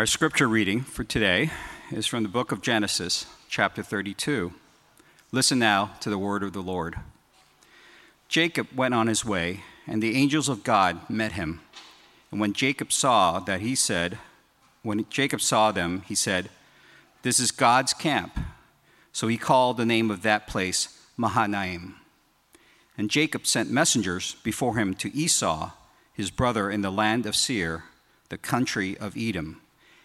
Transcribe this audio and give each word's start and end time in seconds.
Our 0.00 0.06
scripture 0.06 0.48
reading 0.48 0.80
for 0.80 1.04
today 1.04 1.50
is 1.92 2.06
from 2.06 2.22
the 2.22 2.30
book 2.30 2.52
of 2.52 2.62
Genesis, 2.62 3.26
chapter 3.50 3.82
32. 3.82 4.50
Listen 5.30 5.58
now 5.58 5.90
to 6.00 6.08
the 6.08 6.16
word 6.16 6.42
of 6.42 6.54
the 6.54 6.62
Lord. 6.62 6.96
Jacob 8.26 8.68
went 8.74 8.94
on 8.94 9.08
his 9.08 9.26
way, 9.26 9.60
and 9.86 10.02
the 10.02 10.16
angels 10.16 10.48
of 10.48 10.64
God 10.64 11.10
met 11.10 11.32
him. 11.32 11.60
And 12.30 12.40
when 12.40 12.54
Jacob 12.54 12.92
saw 12.92 13.40
that, 13.40 13.60
he 13.60 13.74
said, 13.74 14.16
When 14.82 15.04
Jacob 15.10 15.42
saw 15.42 15.70
them, 15.70 16.02
he 16.06 16.14
said, 16.14 16.48
This 17.20 17.38
is 17.38 17.50
God's 17.50 17.92
camp. 17.92 18.40
So 19.12 19.28
he 19.28 19.36
called 19.36 19.76
the 19.76 19.84
name 19.84 20.10
of 20.10 20.22
that 20.22 20.46
place 20.46 20.98
Mahanaim. 21.18 21.96
And 22.96 23.10
Jacob 23.10 23.46
sent 23.46 23.70
messengers 23.70 24.36
before 24.44 24.78
him 24.78 24.94
to 24.94 25.14
Esau, 25.14 25.72
his 26.14 26.30
brother, 26.30 26.70
in 26.70 26.80
the 26.80 26.90
land 26.90 27.26
of 27.26 27.36
Seir, 27.36 27.84
the 28.30 28.38
country 28.38 28.96
of 28.96 29.14
Edom 29.14 29.59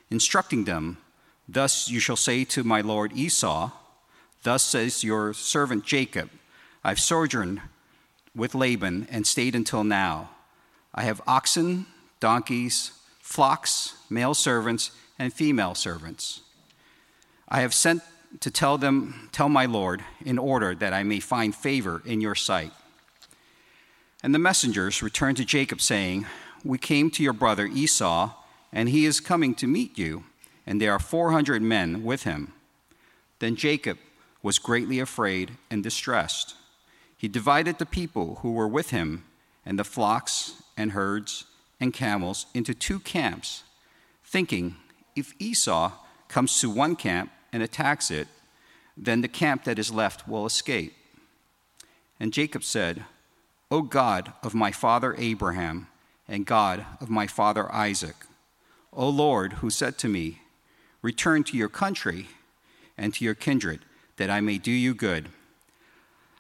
instructing 0.09 0.65
them, 0.65 0.97
Thus 1.47 1.89
you 1.89 1.99
shall 1.99 2.15
say 2.15 2.43
to 2.45 2.63
my 2.63 2.81
lord 2.81 3.13
Esau, 3.13 3.71
Thus 4.43 4.63
says 4.63 5.03
your 5.03 5.33
servant 5.33 5.85
Jacob, 5.85 6.29
I've 6.83 6.99
sojourned 6.99 7.61
with 8.35 8.55
Laban 8.55 9.07
and 9.09 9.25
stayed 9.25 9.55
until 9.55 9.83
now. 9.83 10.29
I 10.93 11.03
have 11.03 11.21
oxen, 11.25 11.87
donkeys, 12.19 12.91
flocks, 13.19 13.95
male 14.09 14.33
servants, 14.33 14.91
and 15.17 15.33
female 15.33 15.75
servants. 15.75 16.41
I 17.49 17.61
have 17.61 17.73
sent 17.73 18.01
to 18.41 18.51
tell 18.51 18.77
them, 18.77 19.29
tell 19.31 19.49
my 19.49 19.65
Lord, 19.65 20.03
in 20.23 20.37
order 20.37 20.75
that 20.75 20.93
I 20.93 21.03
may 21.03 21.19
find 21.19 21.55
favor 21.55 22.01
in 22.05 22.21
your 22.21 22.35
sight. 22.35 22.71
And 24.21 24.33
the 24.33 24.39
messengers 24.39 25.01
returned 25.01 25.37
to 25.37 25.45
Jacob, 25.45 25.81
saying, 25.81 26.25
We 26.63 26.77
came 26.77 27.09
to 27.11 27.23
your 27.23 27.33
brother 27.33 27.65
Esau 27.65 28.31
and 28.75 28.89
he 28.89 29.05
is 29.05 29.21
coming 29.21 29.55
to 29.55 29.65
meet 29.65 29.97
you, 29.97 30.25
and 30.67 30.81
there 30.81 30.91
are 30.91 30.99
400 30.99 31.61
men 31.61 32.03
with 32.03 32.23
him. 32.23 32.51
Then 33.39 33.55
Jacob 33.55 33.97
was 34.43 34.59
greatly 34.59 34.99
afraid 34.99 35.51
and 35.71 35.81
distressed. 35.81 36.55
He 37.17 37.29
divided 37.29 37.79
the 37.79 37.85
people 37.85 38.35
who 38.41 38.51
were 38.51 38.67
with 38.67 38.89
him 38.89 39.23
and 39.65 39.79
the 39.79 39.85
flocks 39.85 40.61
and 40.75 40.91
herds 40.91 41.45
and 41.79 41.93
camels 41.93 42.47
into 42.53 42.73
two 42.73 42.99
camps, 42.99 43.63
thinking, 44.25 44.75
if 45.15 45.33
Esau 45.39 45.93
comes 46.27 46.59
to 46.59 46.69
one 46.69 46.97
camp 46.97 47.31
and 47.53 47.63
attacks 47.63 48.11
it, 48.11 48.27
then 48.97 49.21
the 49.21 49.29
camp 49.29 49.63
that 49.63 49.79
is 49.79 49.91
left 49.91 50.27
will 50.27 50.45
escape. 50.45 50.93
And 52.19 52.33
Jacob 52.33 52.63
said, 52.63 53.05
O 53.71 53.81
God 53.81 54.33
of 54.43 54.53
my 54.53 54.73
father 54.73 55.15
Abraham, 55.17 55.87
and 56.27 56.45
God 56.45 56.85
of 56.99 57.09
my 57.09 57.27
father 57.27 57.71
Isaac, 57.73 58.15
O 58.95 59.09
Lord, 59.09 59.53
who 59.53 59.69
said 59.69 59.97
to 59.99 60.07
me, 60.07 60.39
Return 61.01 61.43
to 61.45 61.57
your 61.57 61.69
country 61.69 62.27
and 62.97 63.13
to 63.13 63.25
your 63.25 63.35
kindred, 63.35 63.81
that 64.15 64.29
I 64.29 64.39
may 64.39 64.57
do 64.57 64.71
you 64.71 64.93
good. 64.93 65.29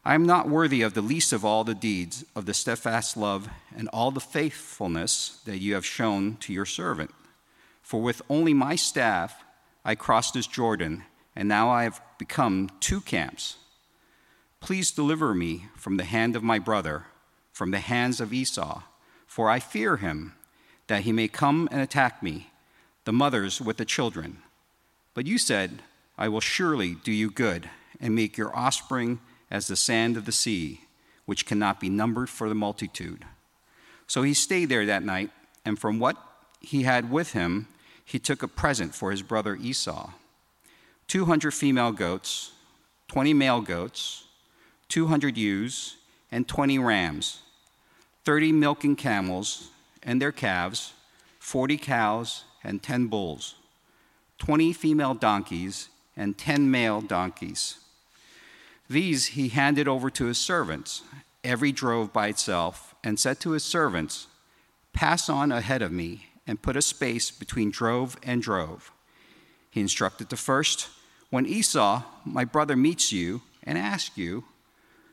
I 0.05 0.15
am 0.15 0.25
not 0.25 0.47
worthy 0.47 0.81
of 0.81 0.93
the 0.93 1.01
least 1.01 1.33
of 1.33 1.43
all 1.43 1.63
the 1.63 1.75
deeds 1.75 2.23
of 2.35 2.45
the 2.45 2.53
steadfast 2.53 3.17
love 3.17 3.49
and 3.75 3.89
all 3.89 4.11
the 4.11 4.21
faithfulness 4.21 5.41
that 5.45 5.57
you 5.57 5.73
have 5.73 5.85
shown 5.85 6.37
to 6.37 6.53
your 6.53 6.65
servant. 6.65 7.13
For 7.81 8.01
with 8.01 8.21
only 8.29 8.53
my 8.53 8.75
staff 8.75 9.43
I 9.83 9.95
crossed 9.95 10.35
this 10.35 10.47
Jordan, 10.47 11.03
and 11.35 11.49
now 11.49 11.69
I 11.69 11.83
have 11.83 12.01
become 12.17 12.69
two 12.79 13.01
camps. 13.01 13.57
Please 14.61 14.91
deliver 14.91 15.33
me 15.33 15.65
from 15.75 15.97
the 15.97 16.05
hand 16.05 16.35
of 16.35 16.43
my 16.43 16.59
brother, 16.59 17.05
from 17.51 17.71
the 17.71 17.79
hands 17.79 18.21
of 18.21 18.31
Esau, 18.31 18.83
for 19.27 19.49
I 19.49 19.59
fear 19.59 19.97
him 19.97 20.33
that 20.87 21.03
he 21.03 21.11
may 21.11 21.27
come 21.27 21.67
and 21.71 21.81
attack 21.81 22.21
me, 22.21 22.51
the 23.05 23.13
mothers 23.13 23.61
with 23.61 23.77
the 23.77 23.85
children. 23.85 24.37
But 25.13 25.25
you 25.25 25.37
said, 25.37 25.81
I 26.17 26.27
will 26.27 26.41
surely 26.41 26.95
do 26.95 27.11
you 27.11 27.29
good 27.29 27.69
and 27.99 28.15
make 28.15 28.37
your 28.37 28.55
offspring 28.55 29.19
as 29.49 29.67
the 29.67 29.75
sand 29.75 30.17
of 30.17 30.25
the 30.25 30.31
sea, 30.31 30.81
which 31.25 31.45
cannot 31.45 31.79
be 31.79 31.89
numbered 31.89 32.29
for 32.29 32.49
the 32.49 32.55
multitude. 32.55 33.25
So 34.07 34.23
he 34.23 34.33
stayed 34.33 34.69
there 34.69 34.85
that 34.85 35.03
night, 35.03 35.31
and 35.63 35.79
from 35.79 35.99
what 35.99 36.17
he 36.59 36.83
had 36.83 37.11
with 37.11 37.33
him, 37.33 37.67
he 38.03 38.19
took 38.19 38.43
a 38.43 38.47
present 38.47 38.93
for 38.93 39.11
his 39.11 39.21
brother 39.21 39.55
Esau 39.55 40.11
200 41.07 41.53
female 41.53 41.91
goats, 41.91 42.51
20 43.09 43.33
male 43.33 43.61
goats, 43.61 44.25
200 44.89 45.37
ewes, 45.37 45.97
and 46.31 46.47
20 46.47 46.79
rams, 46.79 47.41
30 48.23 48.51
milking 48.51 48.95
camels 48.95 49.69
and 50.05 50.21
their 50.21 50.31
calves, 50.31 50.93
40 51.39 51.77
cows 51.77 52.45
and 52.63 52.81
10 52.81 53.07
bulls, 53.07 53.55
20 54.37 54.71
female 54.71 55.15
donkeys 55.15 55.89
and 56.15 56.37
10 56.37 56.71
male 56.71 57.01
donkeys. 57.01 57.79
These 58.89 59.27
he 59.27 59.49
handed 59.49 59.87
over 59.87 60.09
to 60.11 60.25
his 60.25 60.37
servants, 60.37 61.01
every 61.43 61.71
drove 61.71 62.13
by 62.13 62.27
itself, 62.27 62.93
and 63.03 63.19
said 63.19 63.39
to 63.41 63.51
his 63.51 63.63
servants, 63.63 64.27
Pass 64.93 65.27
on 65.27 65.51
ahead 65.51 65.81
of 65.81 65.91
me 65.91 66.27
and 66.47 66.61
put 66.61 66.77
a 66.77 66.81
space 66.81 67.31
between 67.31 67.71
drove 67.71 68.15
and 68.23 68.41
drove. 68.41 68.91
He 69.69 69.81
instructed 69.81 70.29
the 70.29 70.37
first, 70.37 70.89
When 71.29 71.45
Esau, 71.45 72.03
my 72.23 72.45
brother, 72.45 72.75
meets 72.75 73.11
you 73.11 73.41
and 73.63 73.77
asks 73.77 74.17
you, 74.17 74.45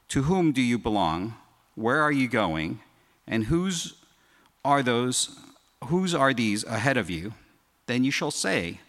To 0.08 0.22
whom 0.22 0.52
do 0.52 0.62
you 0.62 0.78
belong? 0.78 1.34
Where 1.74 2.00
are 2.00 2.12
you 2.12 2.28
going? 2.28 2.80
And 3.26 3.44
whose 3.44 3.94
are 4.64 4.82
those 4.82 5.38
whose 5.84 6.14
are 6.14 6.32
these 6.32 6.64
ahead 6.64 6.96
of 6.96 7.10
you? 7.10 7.34
Then 7.86 8.04
you 8.04 8.10
shall 8.10 8.30
say, 8.30 8.80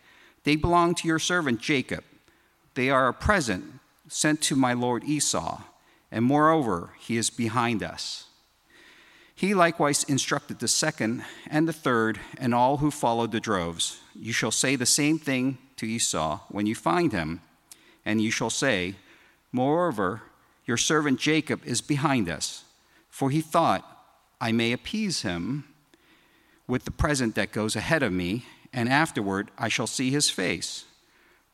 They 0.44 0.56
belong 0.56 0.96
to 0.96 1.08
your 1.08 1.20
servant 1.20 1.60
Jacob. 1.60 2.04
They 2.76 2.90
are 2.90 3.08
a 3.08 3.14
present 3.14 3.66
sent 4.08 4.42
to 4.42 4.56
my 4.56 4.74
lord 4.74 5.04
Esau, 5.04 5.62
and 6.12 6.24
moreover, 6.26 6.92
he 7.00 7.18
is 7.18 7.30
behind 7.30 7.82
us. 7.82 8.26
He 9.36 9.54
likewise 9.54 10.04
instructed 10.04 10.60
the 10.60 10.68
second 10.68 11.24
and 11.50 11.68
the 11.68 11.74
third 11.74 12.20
and 12.38 12.54
all 12.54 12.78
who 12.78 12.92
followed 12.92 13.32
the 13.32 13.40
droves. 13.40 14.00
You 14.16 14.32
shall 14.32 14.52
say 14.52 14.76
the 14.76 14.86
same 14.86 15.18
thing 15.18 15.58
to 15.78 15.88
Esau 15.88 16.42
when 16.50 16.68
you 16.68 16.76
find 16.76 17.12
him, 17.12 17.42
and 18.06 18.22
you 18.22 18.30
shall 18.30 18.52
say, 18.52 18.96
Moreover, 19.52 20.22
your 20.66 20.78
servant 20.78 21.20
Jacob 21.20 21.62
is 21.66 21.82
behind 21.82 22.30
us, 22.30 22.64
for 23.10 23.32
he 23.32 23.42
thought, 23.42 23.93
I 24.44 24.52
may 24.52 24.74
appease 24.74 25.22
him 25.22 25.64
with 26.68 26.84
the 26.84 26.92
present 26.92 27.34
that 27.36 27.54
goes 27.54 27.78
ahead 27.78 28.04
of 28.04 28.12
me, 28.12 28.44
and 28.74 28.90
afterward 28.90 29.50
I 29.58 29.70
shall 29.70 29.88
see 29.88 30.12
his 30.12 30.30
face. 30.30 30.84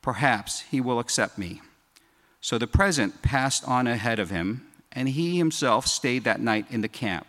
Perhaps 0.02 0.62
he 0.62 0.82
will 0.82 0.98
accept 0.98 1.38
me. 1.38 1.62
So 2.42 2.58
the 2.58 2.66
present 2.66 3.22
passed 3.22 3.64
on 3.68 3.86
ahead 3.86 4.18
of 4.18 4.32
him, 4.32 4.66
and 4.92 5.08
he 5.08 5.38
himself 5.38 5.86
stayed 5.86 6.24
that 6.24 6.42
night 6.42 6.66
in 6.72 6.82
the 6.82 6.88
camp. 6.88 7.28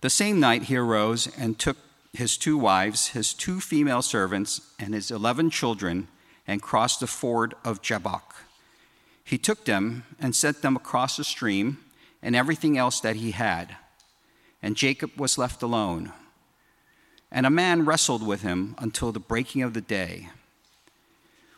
The 0.00 0.10
same 0.10 0.40
night 0.40 0.64
he 0.64 0.74
arose 0.74 1.28
and 1.38 1.56
took 1.56 1.76
his 2.12 2.36
two 2.36 2.58
wives, 2.58 3.10
his 3.10 3.32
two 3.32 3.60
female 3.60 4.02
servants, 4.02 4.60
and 4.76 4.92
his 4.92 5.12
eleven 5.12 5.50
children, 5.50 6.08
and 6.48 6.60
crossed 6.60 6.98
the 6.98 7.06
ford 7.06 7.54
of 7.64 7.80
Jabbok. 7.80 8.34
He 9.22 9.38
took 9.38 9.66
them 9.66 10.02
and 10.18 10.34
sent 10.34 10.62
them 10.62 10.74
across 10.74 11.16
the 11.16 11.22
stream 11.22 11.78
and 12.20 12.34
everything 12.34 12.76
else 12.76 12.98
that 12.98 13.14
he 13.14 13.30
had 13.30 13.76
and 14.64 14.76
Jacob 14.76 15.10
was 15.18 15.36
left 15.36 15.62
alone. 15.62 16.10
And 17.30 17.44
a 17.44 17.50
man 17.50 17.84
wrestled 17.84 18.26
with 18.26 18.40
him 18.40 18.74
until 18.78 19.12
the 19.12 19.20
breaking 19.20 19.60
of 19.60 19.74
the 19.74 19.82
day. 19.82 20.30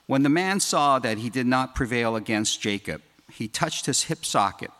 When 0.08 0.24
the 0.24 0.28
man 0.28 0.58
saw 0.58 0.98
that 0.98 1.18
he 1.18 1.30
did 1.30 1.46
not 1.46 1.76
prevail 1.76 2.16
against 2.16 2.60
Jacob, 2.60 3.02
he 3.30 3.46
touched 3.46 3.86
his 3.86 4.04
hip 4.04 4.24
socket, 4.24 4.72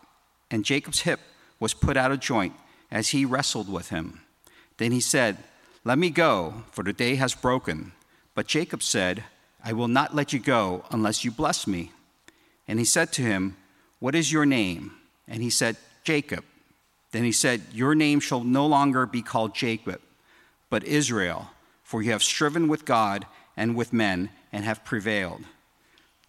and 0.51 0.65
Jacob's 0.65 1.03
hip 1.03 1.21
was 1.61 1.73
put 1.73 1.97
out 1.97 2.11
of 2.11 2.19
joint 2.19 2.55
as 2.91 3.11
he 3.11 3.25
wrestled 3.25 3.73
with 3.73 3.91
him. 3.91 4.23
Then 4.79 4.91
he 4.91 5.01
said, 5.01 5.37
Let 5.85 5.97
me 5.97 6.11
go, 6.11 6.65
for 6.73 6.83
the 6.83 6.93
day 6.93 7.15
has 7.15 7.33
broken. 7.33 7.93
But 8.35 8.49
Jacob 8.49 8.83
said, 8.83 9.23
I 9.63 9.73
will 9.73 9.87
not 9.87 10.17
let 10.17 10.33
you 10.33 10.41
go 10.41 10.85
unless 10.91 11.25
you 11.25 11.31
bless 11.31 11.69
me. 11.69 11.93
And 12.67 12.81
he 12.81 12.85
said 12.85 13.13
to 13.13 13.23
him, 13.23 13.57
What 14.01 14.17
is 14.17 14.33
your 14.33 14.47
name? 14.47 14.97
And 15.29 15.45
he 15.45 15.51
said, 15.51 15.77
Jacob. 16.03 16.45
Then 17.17 17.25
he 17.25 17.33
said, 17.33 17.63
Your 17.73 17.95
name 17.95 18.21
shall 18.21 18.45
no 18.45 18.67
longer 18.67 19.07
be 19.07 19.23
called 19.23 19.55
Jacob, 19.55 20.03
but 20.69 20.85
Israel, 20.85 21.49
for 21.83 22.03
you 22.03 22.11
have 22.11 22.23
striven 22.23 22.69
with 22.69 22.85
God 22.85 23.25
and 23.57 23.75
with 23.75 23.91
men 23.91 24.29
and 24.53 24.67
have 24.67 24.85
prevailed. 24.85 25.41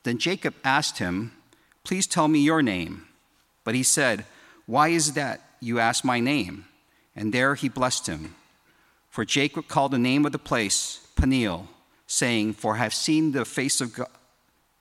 Then 0.03 0.17
Jacob 0.17 0.53
asked 0.63 0.99
him, 0.99 1.33
Please 1.83 2.07
tell 2.07 2.29
me 2.29 2.39
your 2.39 2.61
name. 2.61 3.05
But 3.65 3.75
he 3.75 3.83
said, 3.83 4.23
Why 4.65 4.87
is 4.87 5.11
that 5.15 5.41
you 5.59 5.77
ask 5.77 6.05
my 6.05 6.21
name? 6.21 6.63
And 7.17 7.33
there 7.33 7.55
he 7.55 7.67
blessed 7.67 8.07
him. 8.07 8.35
For 9.09 9.25
Jacob 9.25 9.67
called 9.67 9.91
the 9.91 9.99
name 9.99 10.25
of 10.25 10.31
the 10.31 10.39
place 10.39 11.05
Peniel, 11.17 11.67
saying, 12.05 12.53
For 12.53 12.75
I 12.75 12.77
have 12.77 12.93
seen 12.93 13.33
the 13.33 13.43
face 13.43 13.81
of 13.81 13.93
God, 13.93 14.07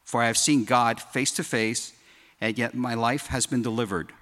for 0.04 0.22
I 0.22 0.28
have 0.28 0.38
seen 0.38 0.66
God 0.66 1.00
face 1.00 1.32
to 1.32 1.42
face, 1.42 1.94
and 2.40 2.56
yet 2.56 2.76
my 2.76 2.94
life 2.94 3.26
has 3.26 3.46
been 3.46 3.62
delivered. 3.62 4.12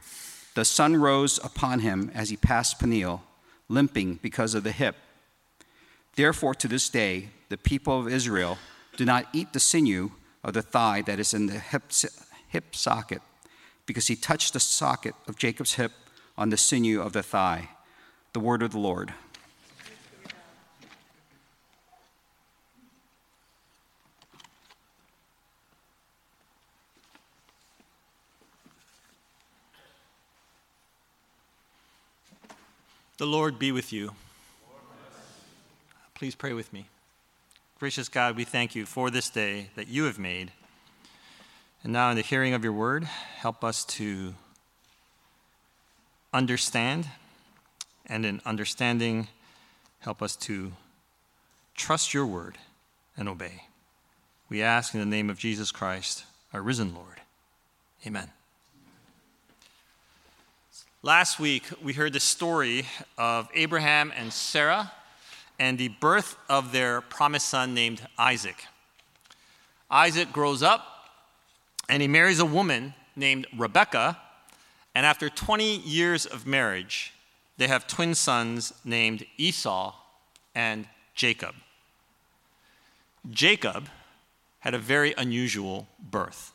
The 0.54 0.64
sun 0.64 0.96
rose 0.96 1.38
upon 1.42 1.80
him 1.80 2.10
as 2.14 2.30
he 2.30 2.36
passed 2.36 2.78
Peniel, 2.78 3.22
limping 3.68 4.20
because 4.22 4.54
of 4.54 4.62
the 4.62 4.72
hip. 4.72 4.96
Therefore, 6.14 6.54
to 6.54 6.68
this 6.68 6.88
day, 6.88 7.30
the 7.48 7.56
people 7.56 7.98
of 7.98 8.08
Israel 8.08 8.58
do 8.96 9.04
not 9.04 9.26
eat 9.32 9.52
the 9.52 9.60
sinew 9.60 10.10
of 10.44 10.54
the 10.54 10.62
thigh 10.62 11.02
that 11.02 11.18
is 11.18 11.34
in 11.34 11.46
the 11.46 11.58
hip, 11.58 11.90
hip 12.48 12.76
socket, 12.76 13.20
because 13.86 14.06
he 14.06 14.14
touched 14.14 14.52
the 14.52 14.60
socket 14.60 15.14
of 15.26 15.36
Jacob's 15.36 15.74
hip 15.74 15.92
on 16.38 16.50
the 16.50 16.56
sinew 16.56 17.00
of 17.00 17.12
the 17.12 17.22
thigh. 17.22 17.70
The 18.32 18.40
word 18.40 18.62
of 18.62 18.72
the 18.72 18.78
Lord. 18.78 19.12
The 33.16 33.26
Lord 33.26 33.60
be 33.60 33.70
with 33.70 33.92
you. 33.92 34.10
Please 36.14 36.34
pray 36.34 36.52
with 36.52 36.72
me. 36.72 36.88
Gracious 37.78 38.08
God, 38.08 38.34
we 38.34 38.42
thank 38.42 38.74
you 38.74 38.86
for 38.86 39.08
this 39.08 39.30
day 39.30 39.70
that 39.76 39.86
you 39.86 40.04
have 40.04 40.18
made. 40.18 40.50
And 41.84 41.92
now, 41.92 42.10
in 42.10 42.16
the 42.16 42.22
hearing 42.22 42.54
of 42.54 42.64
your 42.64 42.72
word, 42.72 43.04
help 43.04 43.62
us 43.62 43.84
to 43.84 44.34
understand, 46.32 47.06
and 48.06 48.26
in 48.26 48.40
understanding, 48.44 49.28
help 50.00 50.20
us 50.20 50.34
to 50.36 50.72
trust 51.76 52.14
your 52.14 52.26
word 52.26 52.58
and 53.16 53.28
obey. 53.28 53.64
We 54.48 54.60
ask 54.60 54.92
in 54.92 54.98
the 54.98 55.06
name 55.06 55.30
of 55.30 55.38
Jesus 55.38 55.70
Christ, 55.70 56.24
our 56.52 56.62
risen 56.62 56.92
Lord. 56.94 57.20
Amen. 58.04 58.30
Last 61.04 61.38
week, 61.38 61.64
we 61.82 61.92
heard 61.92 62.14
the 62.14 62.18
story 62.18 62.86
of 63.18 63.50
Abraham 63.52 64.10
and 64.16 64.32
Sarah 64.32 64.90
and 65.58 65.76
the 65.76 65.88
birth 65.88 66.34
of 66.48 66.72
their 66.72 67.02
promised 67.02 67.46
son 67.46 67.74
named 67.74 68.00
Isaac. 68.16 68.56
Isaac 69.90 70.32
grows 70.32 70.62
up 70.62 71.10
and 71.90 72.00
he 72.00 72.08
marries 72.08 72.40
a 72.40 72.46
woman 72.46 72.94
named 73.16 73.46
Rebekah, 73.54 74.18
and 74.94 75.04
after 75.04 75.28
20 75.28 75.76
years 75.80 76.24
of 76.24 76.46
marriage, 76.46 77.12
they 77.58 77.68
have 77.68 77.86
twin 77.86 78.14
sons 78.14 78.72
named 78.82 79.26
Esau 79.36 79.94
and 80.54 80.86
Jacob. 81.14 81.54
Jacob 83.30 83.90
had 84.60 84.72
a 84.72 84.78
very 84.78 85.12
unusual 85.18 85.86
birth. 86.00 86.52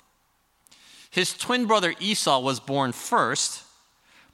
His 1.12 1.38
twin 1.38 1.68
brother 1.68 1.94
Esau 2.00 2.40
was 2.40 2.60
born 2.60 2.94
first 2.94 3.66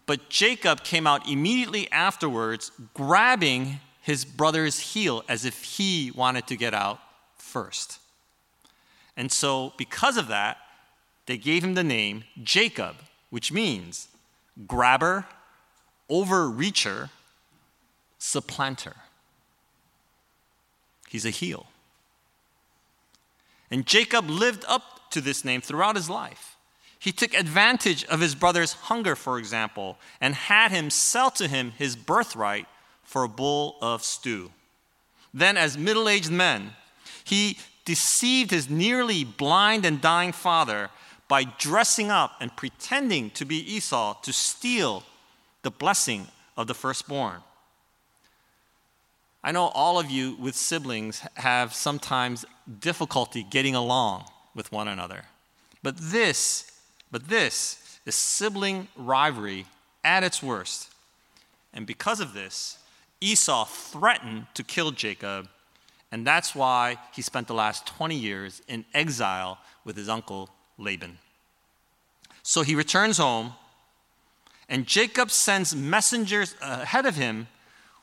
but 0.05 0.29
Jacob 0.29 0.83
came 0.83 1.07
out 1.07 1.27
immediately 1.27 1.91
afterwards, 1.91 2.71
grabbing 2.93 3.79
his 4.01 4.23
brother's 4.23 4.79
heel 4.79 5.23
as 5.27 5.45
if 5.45 5.63
he 5.63 6.11
wanted 6.11 6.45
to 6.47 6.55
get 6.55 6.73
out 6.73 6.99
first. 7.37 7.99
And 9.17 9.31
so, 9.31 9.73
because 9.77 10.17
of 10.17 10.27
that, 10.27 10.57
they 11.25 11.37
gave 11.37 11.63
him 11.63 11.73
the 11.73 11.83
name 11.83 12.23
Jacob, 12.43 12.97
which 13.29 13.51
means 13.51 14.07
grabber, 14.67 15.25
overreacher, 16.09 17.09
supplanter. 18.19 18.95
He's 21.09 21.25
a 21.25 21.29
heel. 21.31 21.67
And 23.71 23.85
Jacob 23.85 24.29
lived 24.29 24.63
up 24.67 25.09
to 25.11 25.21
this 25.21 25.43
name 25.43 25.61
throughout 25.61 25.95
his 25.95 26.09
life. 26.09 26.54
He 27.05 27.11
took 27.11 27.35
advantage 27.35 28.03
of 28.05 28.19
his 28.19 28.33
brother's 28.33 28.73
hunger, 28.73 29.15
for 29.15 29.37
example, 29.37 29.99
and 30.19 30.33
had 30.33 30.71
him 30.71 30.89
sell 30.89 31.29
to 31.29 31.47
him 31.47 31.73
his 31.77 31.95
birthright 31.95 32.65
for 33.03 33.23
a 33.23 33.29
bowl 33.29 33.77
of 33.79 34.03
stew. 34.03 34.51
Then, 35.31 35.55
as 35.55 35.77
middle 35.77 36.09
aged 36.09 36.31
men, 36.31 36.71
he 37.23 37.59
deceived 37.85 38.49
his 38.49 38.71
nearly 38.71 39.23
blind 39.23 39.85
and 39.85 40.01
dying 40.01 40.31
father 40.31 40.89
by 41.27 41.43
dressing 41.43 42.09
up 42.09 42.37
and 42.41 42.57
pretending 42.57 43.29
to 43.31 43.45
be 43.45 43.57
Esau 43.75 44.19
to 44.23 44.33
steal 44.33 45.03
the 45.61 45.69
blessing 45.69 46.27
of 46.57 46.65
the 46.65 46.73
firstborn. 46.73 47.43
I 49.43 49.51
know 49.51 49.67
all 49.75 49.99
of 49.99 50.09
you 50.09 50.37
with 50.39 50.55
siblings 50.55 51.19
have 51.35 51.71
sometimes 51.71 52.45
difficulty 52.79 53.43
getting 53.43 53.75
along 53.75 54.25
with 54.55 54.71
one 54.71 54.87
another. 54.87 55.25
But 55.83 55.97
this 55.97 56.71
but 57.15 57.29
this 57.29 57.97
is 58.05 58.13
sibling 58.13 58.89
rivalry 58.97 59.65
at 60.03 60.21
its 60.21 60.43
worst. 60.43 60.91
And 61.73 61.87
because 61.87 62.19
of 62.19 62.33
this, 62.33 62.77
Esau 63.21 63.63
threatened 63.63 64.47
to 64.53 64.65
kill 64.65 64.91
Jacob, 64.91 65.47
and 66.11 66.27
that's 66.27 66.53
why 66.53 66.97
he 67.13 67.21
spent 67.21 67.47
the 67.47 67.53
last 67.53 67.87
20 67.87 68.15
years 68.17 68.61
in 68.67 68.83
exile 68.93 69.59
with 69.85 69.95
his 69.95 70.09
uncle 70.09 70.49
Laban. 70.77 71.17
So 72.43 72.63
he 72.63 72.75
returns 72.75 73.17
home, 73.17 73.53
and 74.67 74.85
Jacob 74.85 75.31
sends 75.31 75.73
messengers 75.73 76.53
ahead 76.61 77.05
of 77.05 77.15
him 77.15 77.47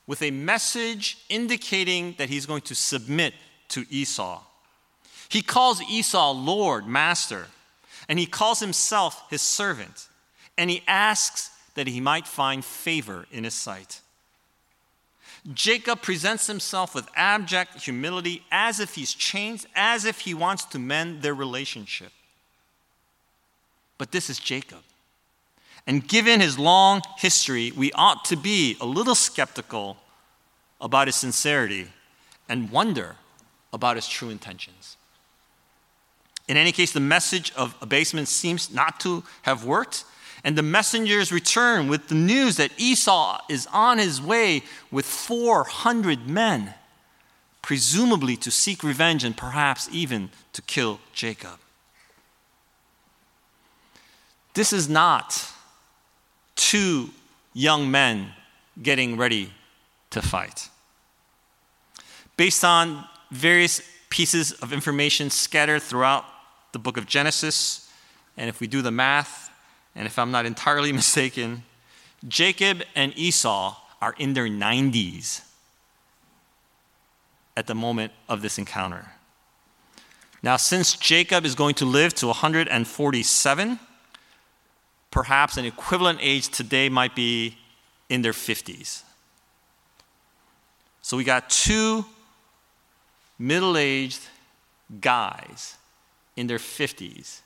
with 0.07 0.23
a 0.23 0.31
message 0.31 1.19
indicating 1.29 2.15
that 2.17 2.31
he's 2.31 2.47
going 2.47 2.63
to 2.63 2.75
submit 2.75 3.35
to 3.69 3.85
Esau. 3.91 4.41
He 5.29 5.43
calls 5.43 5.83
Esau 5.83 6.33
Lord, 6.33 6.87
Master 6.87 7.49
and 8.13 8.19
he 8.19 8.27
calls 8.27 8.61
himself 8.61 9.25
his 9.31 9.41
servant, 9.41 10.07
and 10.59 10.69
he 10.69 10.83
asks 10.87 11.49
that 11.77 11.87
he 11.87 11.99
might 11.99 12.27
find 12.27 12.63
favor 12.63 13.25
in 13.33 13.43
his 13.43 13.55
sight. 13.55 14.03
Jacob 15.55 16.03
presents 16.03 16.47
himself 16.47 16.95
with 16.95 17.09
abject 17.17 17.81
humility 17.81 18.45
as 18.53 18.81
if 18.81 18.97
he's 18.97 19.15
changed, 19.15 19.67
as 19.75 20.05
if 20.05 20.21
he 20.21 20.35
wants 20.35 20.67
to 20.67 20.79
mend 20.79 21.23
their 21.23 21.33
relationship. 21.33 22.13
But 23.97 24.13
this 24.13 24.29
is 24.29 24.39
Jacob. 24.39 24.83
And 25.87 26.07
given 26.07 26.43
his 26.43 26.59
long 26.59 27.01
history, 27.17 27.73
we 27.75 27.93
ought 27.93 28.27
to 28.27 28.37
be 28.37 28.77
a 28.79 28.85
little 28.85 29.15
skeptical 29.15 29.97
about 30.83 31.09
his 31.09 31.17
sincerity 31.17 31.89
and 32.47 32.71
wonder 32.71 33.17
about 33.73 33.97
his 33.97 34.07
true 34.07 34.29
intentions. 34.29 34.99
In 36.49 36.57
any 36.57 36.73
case, 36.73 36.93
the 36.93 37.01
message 37.01 37.53
of 37.55 37.75
abasement 37.81 38.29
seems 38.29 38.73
not 38.73 39.01
to 39.01 39.23
have 39.43 39.65
worked. 39.65 40.05
And 40.45 40.59
the 40.59 40.63
messengers 40.63 41.31
return 41.31 41.89
with 41.89 42.09
the 42.09 42.17
news 42.17 42.57
that 42.57 42.73
Esau 42.77 43.41
is 43.49 43.69
on 43.73 43.99
his 43.99 44.21
way 44.21 44.63
with 44.91 45.07
400 45.07 46.27
men, 46.27 46.75
presumably 47.63 48.37
to 48.39 48.51
seek 48.51 48.83
revenge 48.83 49.23
and 49.23 49.37
perhaps 49.37 49.89
even 49.93 50.31
to 50.53 50.63
kill 50.63 50.99
Jacob. 51.13 51.59
This 54.55 54.73
is 54.73 54.89
not 54.89 55.49
two 56.57 57.11
young 57.55 57.91
men 57.91 58.33
getting 58.83 59.17
ready 59.17 59.53
to 60.11 60.21
fight. 60.21 60.69
Based 62.37 62.65
on 62.65 63.05
various 63.31 63.81
pieces 64.11 64.53
of 64.53 64.73
information 64.73 65.31
scattered 65.31 65.83
throughout 65.83 66.25
the 66.73 66.79
book 66.79 66.97
of 66.97 67.07
Genesis. 67.07 67.91
And 68.37 68.49
if 68.49 68.61
we 68.61 68.67
do 68.67 68.83
the 68.83 68.91
math, 68.91 69.51
and 69.95 70.07
if 70.07 70.19
I'm 70.19 70.31
not 70.31 70.47
entirely 70.47 70.93
mistaken, 71.03 71.63
Jacob 72.27 72.83
and 72.95 73.17
Esau 73.17 73.77
are 74.01 74.15
in 74.19 74.35
their 74.35 74.47
90s 74.47 75.43
at 77.57 77.67
the 77.67 77.75
moment 77.75 78.13
of 78.29 78.43
this 78.43 78.59
encounter. 78.59 79.13
Now, 80.43 80.57
since 80.57 80.95
Jacob 80.95 81.45
is 81.45 81.55
going 81.55 81.75
to 81.77 81.85
live 81.85 82.15
to 82.15 82.27
147, 82.27 83.79
perhaps 85.11 85.57
an 85.57 85.65
equivalent 85.65 86.19
age 86.21 86.49
today 86.49 86.89
might 86.89 87.15
be 87.15 87.57
in 88.09 88.23
their 88.23 88.33
50s. 88.33 89.03
So 91.03 91.17
we 91.17 91.25
got 91.25 91.49
two 91.49 92.05
middle 93.39 93.77
aged 93.77 94.21
guys 95.01 95.77
in 96.37 96.47
their 96.47 96.59
50s 96.59 97.41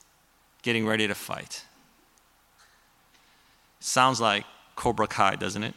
getting 0.62 0.86
ready 0.86 1.06
to 1.06 1.14
fight. 1.14 1.64
Sounds 3.80 4.20
like 4.20 4.44
Cobra 4.74 5.06
Kai, 5.06 5.36
doesn't 5.36 5.62
it? 5.62 5.74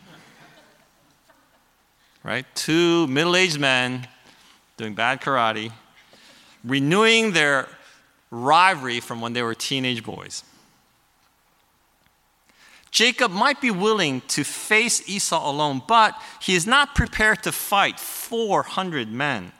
right? 2.24 2.46
Two 2.56 3.08
middle 3.08 3.36
aged 3.36 3.60
men 3.60 4.08
doing 4.78 4.94
bad 4.94 5.22
karate, 5.22 5.72
renewing 6.64 7.34
their 7.34 7.68
rivalry 8.32 9.00
from 9.00 9.22
when 9.22 9.34
they 9.34 9.42
were 9.42 9.56
teenage 9.56 10.04
boys. 10.04 10.44
Jacob 12.92 13.32
might 13.32 13.62
be 13.62 13.70
willing 13.70 14.22
to 14.22 14.44
face 14.44 15.08
Esau 15.08 15.50
alone, 15.50 15.82
but 15.88 16.20
he 16.42 16.56
is 16.56 16.66
not 16.66 16.96
prepared 16.96 17.44
to 17.44 17.52
fight 17.52 18.00
400 18.00 19.12
men 19.12 19.52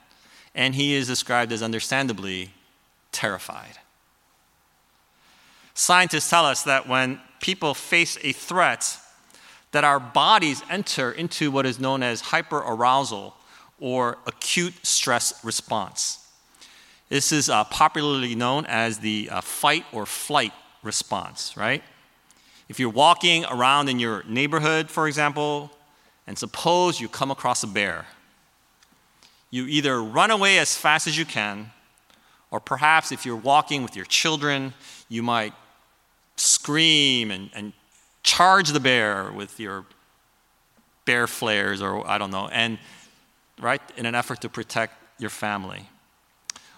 and 0.56 0.76
he 0.76 0.94
is 0.94 1.08
described 1.08 1.52
as 1.52 1.62
understandably 1.62 2.52
terrified. 3.12 3.78
Scientists 5.74 6.30
tell 6.30 6.46
us 6.46 6.64
that 6.64 6.88
when 6.88 7.20
people 7.40 7.74
face 7.74 8.18
a 8.22 8.32
threat, 8.34 8.98
that 9.72 9.84
our 9.84 10.00
bodies 10.00 10.62
enter 10.70 11.12
into 11.12 11.52
what 11.52 11.66
is 11.66 11.80
known 11.80 12.04
as 12.04 12.22
hyperarousal, 12.22 13.34
or 13.80 14.18
acute 14.28 14.74
stress 14.86 15.44
response. 15.44 16.28
This 17.08 17.32
is 17.32 17.50
uh, 17.50 17.64
popularly 17.64 18.36
known 18.36 18.66
as 18.66 19.00
the 19.00 19.30
uh, 19.32 19.42
fight 19.42 19.86
or 19.92 20.06
flight 20.06 20.54
response, 20.84 21.56
right? 21.58 21.84
If 22.68 22.80
you're 22.80 22.90
walking 22.90 23.46
around 23.46 23.90
in 23.90 23.98
your 23.98 24.24
neighborhood, 24.28 24.92
for 24.92 25.08
example, 25.08 25.72
and 26.28 26.38
suppose 26.38 27.00
you 27.00 27.08
come 27.08 27.32
across 27.32 27.64
a 27.64 27.68
bear, 27.68 28.06
you 29.50 29.66
either 29.66 30.04
run 30.04 30.30
away 30.30 30.60
as 30.60 30.76
fast 30.76 31.08
as 31.08 31.18
you 31.18 31.26
can, 31.26 31.72
or 32.52 32.60
perhaps 32.60 33.12
if 33.12 33.26
you're 33.26 33.36
walking 33.36 33.84
with 33.84 33.96
your 33.96 34.06
children, 34.06 34.74
you 35.08 35.22
might 35.24 35.54
scream 36.36 37.32
and, 37.32 37.50
and 37.54 37.74
charge 38.24 38.70
the 38.70 38.80
bear 38.80 39.32
with 39.32 39.60
your 39.60 39.86
bear 41.06 41.28
flares 41.28 41.82
or 41.82 42.08
I 42.08 42.18
don't 42.18 42.32
know, 42.32 42.48
and 42.50 42.78
right, 43.60 43.82
in 43.98 44.06
an 44.06 44.16
effort 44.16 44.42
to 44.42 44.50
protect 44.50 44.94
your 45.20 45.30
family. 45.30 45.90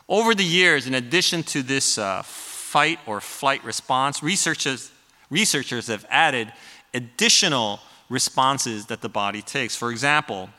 Over 0.09 0.35
the 0.35 0.43
years, 0.43 0.87
in 0.87 0.93
addition 0.93 1.43
to 1.43 1.61
this 1.61 1.97
uh, 1.97 2.21
fight 2.23 2.99
or 3.05 3.21
flight 3.21 3.63
response, 3.63 4.21
researchers, 4.23 4.91
researchers 5.29 5.87
have 5.87 6.05
added 6.09 6.51
additional 6.93 7.79
responses 8.09 8.87
that 8.87 9.01
the 9.01 9.09
body 9.09 9.41
takes. 9.41 9.75
For 9.75 9.91
example, 9.91 10.49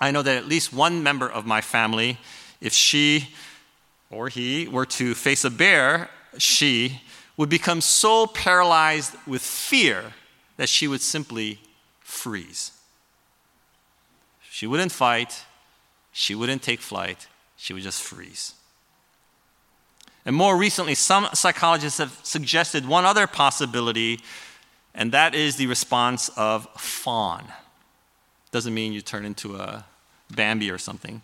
I 0.00 0.10
know 0.10 0.22
that 0.22 0.36
at 0.36 0.46
least 0.46 0.72
one 0.72 1.02
member 1.02 1.28
of 1.28 1.46
my 1.46 1.60
family, 1.60 2.18
if 2.60 2.72
she 2.72 3.28
or 4.14 4.28
he 4.28 4.68
were 4.68 4.86
to 4.86 5.14
face 5.14 5.44
a 5.44 5.50
bear, 5.50 6.08
she 6.38 7.00
would 7.36 7.48
become 7.48 7.80
so 7.80 8.26
paralyzed 8.26 9.14
with 9.26 9.42
fear 9.42 10.12
that 10.56 10.68
she 10.68 10.86
would 10.86 11.00
simply 11.00 11.58
freeze. 12.00 12.72
She 14.50 14.66
wouldn't 14.66 14.92
fight, 14.92 15.44
she 16.12 16.34
wouldn't 16.34 16.62
take 16.62 16.80
flight, 16.80 17.26
she 17.56 17.72
would 17.72 17.82
just 17.82 18.02
freeze. 18.02 18.54
And 20.24 20.34
more 20.34 20.56
recently, 20.56 20.94
some 20.94 21.28
psychologists 21.34 21.98
have 21.98 22.18
suggested 22.22 22.86
one 22.86 23.04
other 23.04 23.26
possibility, 23.26 24.20
and 24.94 25.12
that 25.12 25.34
is 25.34 25.56
the 25.56 25.66
response 25.66 26.30
of 26.36 26.66
fawn. 26.78 27.44
Doesn't 28.50 28.72
mean 28.72 28.92
you 28.92 29.00
turn 29.02 29.24
into 29.24 29.56
a 29.56 29.84
Bambi 30.30 30.70
or 30.70 30.78
something. 30.78 31.20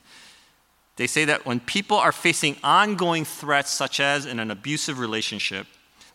They 1.01 1.07
say 1.07 1.25
that 1.25 1.47
when 1.47 1.61
people 1.61 1.97
are 1.97 2.13
facing 2.13 2.59
ongoing 2.63 3.25
threats, 3.25 3.71
such 3.71 4.01
as 4.01 4.27
in 4.27 4.39
an 4.39 4.51
abusive 4.51 4.99
relationship, 4.99 5.67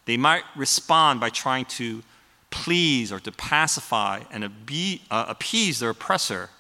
they 0.06 0.16
might 0.16 0.44
respond 0.56 1.20
by 1.20 1.32
trying 1.32 1.66
to 1.80 2.04
please 2.52 3.12
or 3.12 3.20
to 3.22 3.32
pacify 3.32 4.22
and 4.30 4.44
uh, 4.44 5.26
appease 5.28 5.80
their 5.80 5.90
oppressor 5.90 6.52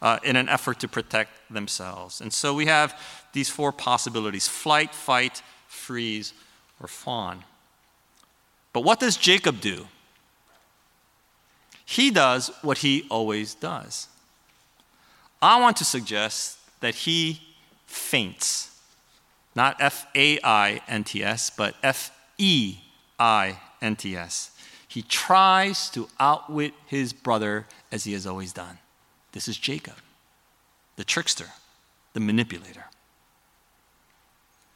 uh, 0.00 0.18
in 0.24 0.36
an 0.36 0.48
effort 0.48 0.80
to 0.80 0.88
protect 0.88 1.30
themselves. 1.52 2.22
And 2.22 2.32
so 2.32 2.54
we 2.54 2.64
have 2.64 2.98
these 3.34 3.50
four 3.50 3.72
possibilities 3.72 4.48
flight, 4.48 4.94
fight, 4.94 5.42
freeze, 5.66 6.32
or 6.80 6.88
fawn. 6.88 7.44
But 8.72 8.84
what 8.84 9.00
does 9.00 9.18
Jacob 9.18 9.60
do? 9.60 9.86
He 11.84 12.10
does 12.10 12.50
what 12.62 12.78
he 12.78 13.06
always 13.10 13.52
does. 13.52 14.08
I 15.42 15.60
want 15.60 15.76
to 15.76 15.84
suggest 15.84 16.56
that 16.80 16.94
he 16.94 17.42
faints. 17.86 18.78
Not 19.54 19.76
F 19.80 20.06
A 20.14 20.38
I 20.44 20.82
N 20.86 21.04
T 21.04 21.22
S, 21.24 21.50
but 21.50 21.74
F 21.82 22.10
E 22.36 22.78
I 23.18 23.58
N 23.80 23.96
T 23.96 24.16
S. 24.16 24.50
He 24.86 25.02
tries 25.02 25.90
to 25.90 26.08
outwit 26.20 26.74
his 26.86 27.12
brother 27.12 27.66
as 27.90 28.04
he 28.04 28.12
has 28.12 28.26
always 28.26 28.52
done. 28.52 28.78
This 29.32 29.48
is 29.48 29.58
Jacob, 29.58 29.96
the 30.96 31.04
trickster, 31.04 31.48
the 32.12 32.20
manipulator. 32.20 32.86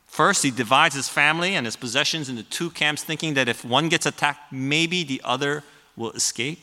First, 0.07 0.43
he 0.43 0.50
divides 0.50 0.95
his 0.95 1.09
family 1.09 1.55
and 1.55 1.64
his 1.64 1.76
possessions 1.76 2.29
into 2.29 2.43
two 2.43 2.69
camps, 2.71 3.05
thinking 3.05 3.35
that 3.35 3.49
if 3.49 3.64
one 3.64 3.88
gets 3.88 4.07
attacked, 4.07 4.52
maybe 4.52 5.05
the 5.05 5.21
other 5.25 5.62
will 5.97 6.11
escape. 6.11 6.59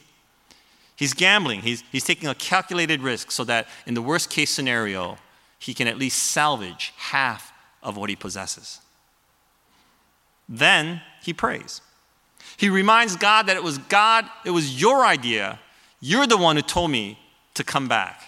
He's 0.95 1.13
gambling, 1.13 1.61
he's, 1.61 1.83
he's 1.91 2.03
taking 2.03 2.27
a 2.27 2.35
calculated 2.35 3.01
risk 3.01 3.31
so 3.31 3.43
that 3.45 3.67
in 3.85 3.93
the 3.93 4.01
worst 4.01 4.29
case 4.29 4.51
scenario, 4.51 5.17
he 5.59 5.73
can 5.73 5.87
at 5.87 5.97
least 5.97 6.31
salvage 6.31 6.93
half 6.97 7.51
of 7.81 7.97
what 7.97 8.09
he 8.09 8.15
possesses. 8.15 8.79
Then 10.47 11.01
he 11.21 11.33
prays. 11.33 11.81
He 12.55 12.69
reminds 12.69 13.15
God 13.15 13.47
that 13.47 13.57
it 13.57 13.63
was 13.63 13.77
God, 13.77 14.25
it 14.45 14.51
was 14.51 14.79
your 14.79 15.05
idea. 15.05 15.59
You're 15.99 16.27
the 16.27 16.37
one 16.37 16.55
who 16.55 16.61
told 16.61 16.91
me 16.91 17.19
to 17.55 17.63
come 17.63 17.87
back. 17.87 18.21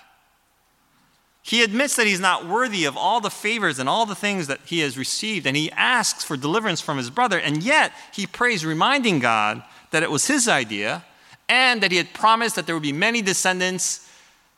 He 1.42 1.64
admits 1.64 1.96
that 1.96 2.06
he's 2.06 2.20
not 2.20 2.48
worthy 2.48 2.86
of 2.86 2.96
all 2.96 3.22
the 3.22 3.30
favors 3.30 3.80
and 3.80 3.90
all 3.90 4.06
the 4.06 4.16
things 4.16 4.48
that 4.48 4.60
he 4.66 4.80
has 4.82 4.98
received, 4.98 5.48
and 5.48 5.58
he 5.58 5.72
asks 5.72 6.24
for 6.24 6.38
deliverance 6.38 6.82
from 6.82 6.98
his 6.98 7.10
brother, 7.10 7.40
and 7.40 7.64
yet 7.64 7.92
he 8.14 8.28
prays, 8.28 8.66
reminding 8.66 9.20
God 9.20 9.64
that 9.92 10.04
it 10.04 10.12
was 10.12 10.28
his 10.28 10.48
idea 10.48 11.04
and 11.48 11.82
that 11.82 11.90
he 11.90 11.98
had 11.98 12.14
promised 12.14 12.56
that 12.56 12.68
there 12.68 12.76
would 12.76 12.84
be 12.84 12.94
many 12.94 13.24
descendants, 13.24 14.08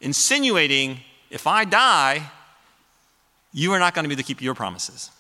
insinuating, 0.01 0.99
if 1.29 1.47
I 1.47 1.63
die, 1.63 2.29
you 3.53 3.73
are 3.73 3.79
not 3.79 3.93
going 3.93 4.03
to 4.03 4.09
be 4.09 4.13
able 4.13 4.23
to 4.23 4.27
keep 4.27 4.41
your 4.41 4.55
promises. 4.55 5.11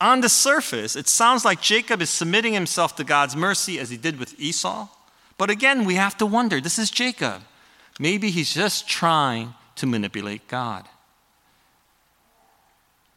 On 0.00 0.20
the 0.20 0.28
surface, 0.28 0.96
it 0.96 1.08
sounds 1.08 1.44
like 1.44 1.60
Jacob 1.60 2.02
is 2.02 2.10
submitting 2.10 2.52
himself 2.52 2.96
to 2.96 3.04
God's 3.04 3.36
mercy 3.36 3.78
as 3.78 3.90
he 3.90 3.96
did 3.96 4.18
with 4.18 4.38
Esau. 4.38 4.88
But 5.38 5.50
again, 5.50 5.84
we 5.84 5.94
have 5.94 6.16
to 6.18 6.26
wonder 6.26 6.60
this 6.60 6.78
is 6.78 6.90
Jacob. 6.90 7.42
Maybe 7.98 8.30
he's 8.30 8.52
just 8.52 8.88
trying 8.88 9.54
to 9.76 9.86
manipulate 9.86 10.46
God. 10.48 10.88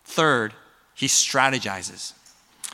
Third, 0.06 0.54
he 0.94 1.08
strategizes. 1.08 2.14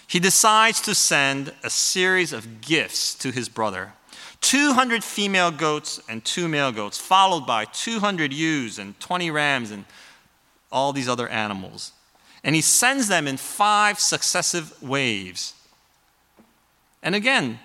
He 0.07 0.19
decides 0.19 0.79
to 0.81 0.93
send 0.93 1.53
a 1.63 1.69
series 1.69 2.33
of 2.33 2.62
gifts 2.62 3.15
to 3.15 3.31
his 3.31 3.50
brother 3.50 3.93
200 4.41 5.03
female 5.03 5.51
goats 5.51 6.01
and 6.10 6.24
two 6.24 6.50
male 6.50 6.72
goats, 6.72 6.98
followed 6.98 7.48
by 7.48 7.63
200 7.63 8.33
ewes 8.33 8.77
and 8.77 9.00
20 9.00 9.31
rams 9.31 9.72
and 9.72 9.86
all 10.74 10.92
these 10.92 11.08
other 11.08 11.30
animals. 11.30 11.94
And 12.44 12.56
he 12.56 12.62
sends 12.62 13.08
them 13.08 13.25
in 13.27 13.38
five 13.38 14.00
successive 14.00 14.82
waves. 14.84 15.53
And 17.01 17.15
again, 17.15 17.60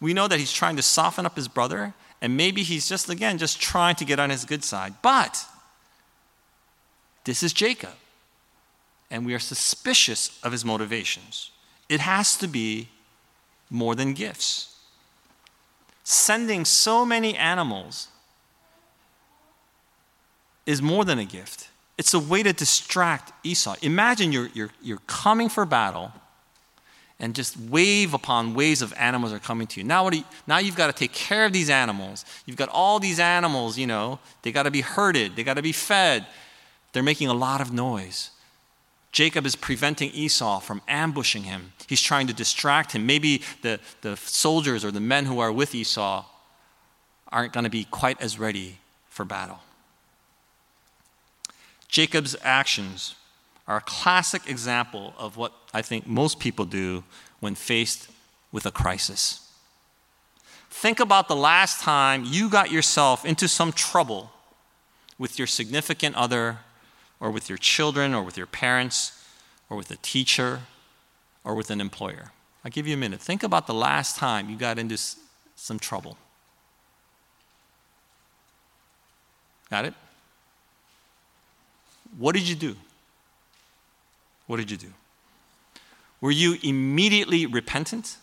we 0.00 0.12
know 0.12 0.28
that 0.28 0.38
he's 0.38 0.52
trying 0.52 0.76
to 0.76 0.82
soften 0.82 1.24
up 1.24 1.36
his 1.36 1.48
brother, 1.48 1.94
and 2.20 2.36
maybe 2.36 2.62
he's 2.62 2.88
just, 2.88 3.08
again, 3.08 3.38
just 3.38 3.60
trying 3.60 3.94
to 3.96 4.04
get 4.04 4.20
on 4.20 4.28
his 4.28 4.44
good 4.44 4.64
side. 4.64 4.94
But 5.00 5.44
this 7.24 7.42
is 7.42 7.52
Jacob, 7.52 7.94
and 9.10 9.24
we 9.24 9.34
are 9.34 9.38
suspicious 9.38 10.38
of 10.42 10.52
his 10.52 10.64
motivations. 10.64 11.50
It 11.88 12.00
has 12.00 12.36
to 12.36 12.46
be 12.46 12.88
more 13.70 13.94
than 13.94 14.12
gifts. 14.12 14.76
Sending 16.04 16.64
so 16.64 17.04
many 17.04 17.36
animals 17.36 18.08
is 20.66 20.82
more 20.82 21.04
than 21.04 21.18
a 21.18 21.24
gift. 21.24 21.67
It's 21.98 22.14
a 22.14 22.18
way 22.18 22.44
to 22.44 22.52
distract 22.52 23.32
Esau. 23.44 23.74
Imagine 23.82 24.32
you're, 24.32 24.48
you're, 24.54 24.70
you're 24.80 25.02
coming 25.08 25.48
for 25.48 25.66
battle, 25.66 26.12
and 27.20 27.34
just 27.34 27.58
wave 27.58 28.14
upon 28.14 28.54
waves 28.54 28.80
of 28.80 28.94
animals 28.96 29.32
are 29.32 29.40
coming 29.40 29.66
to 29.66 29.80
you. 29.80 29.86
Now, 29.86 30.04
what 30.04 30.14
you, 30.14 30.22
now 30.46 30.58
you've 30.58 30.76
got 30.76 30.86
to 30.86 30.92
take 30.92 31.12
care 31.12 31.44
of 31.44 31.52
these 31.52 31.68
animals. 31.68 32.24
You've 32.46 32.56
got 32.56 32.68
all 32.68 33.00
these 33.00 33.18
animals, 33.18 33.76
you 33.76 33.88
know, 33.88 34.20
they 34.42 34.52
got 34.52 34.62
to 34.62 34.70
be 34.70 34.82
herded, 34.82 35.34
they 35.34 35.42
got 35.42 35.54
to 35.54 35.62
be 35.62 35.72
fed. 35.72 36.24
They're 36.92 37.02
making 37.02 37.28
a 37.28 37.34
lot 37.34 37.60
of 37.60 37.72
noise. 37.72 38.30
Jacob 39.10 39.46
is 39.46 39.56
preventing 39.56 40.10
Esau 40.12 40.60
from 40.60 40.80
ambushing 40.86 41.42
him. 41.42 41.72
He's 41.88 42.00
trying 42.00 42.28
to 42.28 42.32
distract 42.32 42.92
him. 42.92 43.04
Maybe 43.06 43.42
the, 43.62 43.80
the 44.02 44.16
soldiers 44.16 44.84
or 44.84 44.90
the 44.90 45.00
men 45.00 45.24
who 45.24 45.40
are 45.40 45.50
with 45.50 45.74
Esau 45.74 46.24
aren't 47.32 47.52
going 47.52 47.64
to 47.64 47.70
be 47.70 47.84
quite 47.84 48.20
as 48.20 48.38
ready 48.38 48.78
for 49.08 49.24
battle. 49.24 49.58
Jacob's 51.88 52.36
actions 52.42 53.14
are 53.66 53.78
a 53.78 53.82
classic 53.82 54.48
example 54.48 55.14
of 55.18 55.36
what 55.36 55.52
I 55.74 55.82
think 55.82 56.06
most 56.06 56.38
people 56.38 56.64
do 56.64 57.04
when 57.40 57.54
faced 57.54 58.08
with 58.52 58.66
a 58.66 58.70
crisis. 58.70 59.50
Think 60.70 61.00
about 61.00 61.28
the 61.28 61.36
last 61.36 61.80
time 61.80 62.24
you 62.26 62.48
got 62.48 62.70
yourself 62.70 63.24
into 63.24 63.48
some 63.48 63.72
trouble 63.72 64.30
with 65.18 65.38
your 65.38 65.46
significant 65.46 66.14
other 66.14 66.58
or 67.20 67.30
with 67.30 67.48
your 67.48 67.58
children 67.58 68.14
or 68.14 68.22
with 68.22 68.36
your 68.36 68.46
parents 68.46 69.24
or 69.68 69.76
with 69.76 69.90
a 69.90 69.96
teacher 69.96 70.60
or 71.44 71.54
with 71.54 71.70
an 71.70 71.80
employer. 71.80 72.32
I'll 72.64 72.70
give 72.70 72.86
you 72.86 72.94
a 72.94 72.98
minute. 72.98 73.20
Think 73.20 73.42
about 73.42 73.66
the 73.66 73.74
last 73.74 74.16
time 74.16 74.48
you 74.48 74.56
got 74.56 74.78
into 74.78 74.98
some 75.56 75.78
trouble. 75.78 76.16
Got 79.70 79.86
it? 79.86 79.94
What 82.16 82.34
did 82.34 82.48
you 82.48 82.54
do? 82.54 82.76
What 84.46 84.56
did 84.56 84.70
you 84.70 84.76
do? 84.76 84.92
Were 86.20 86.30
you 86.30 86.56
immediately 86.62 87.46
repentant? 87.46 88.16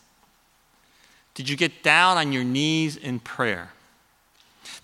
Did 1.33 1.47
you 1.49 1.55
get 1.55 1.83
down 1.83 2.17
on 2.17 2.33
your 2.33 2.43
knees 2.43 2.97
in 2.97 3.19
prayer? 3.19 3.69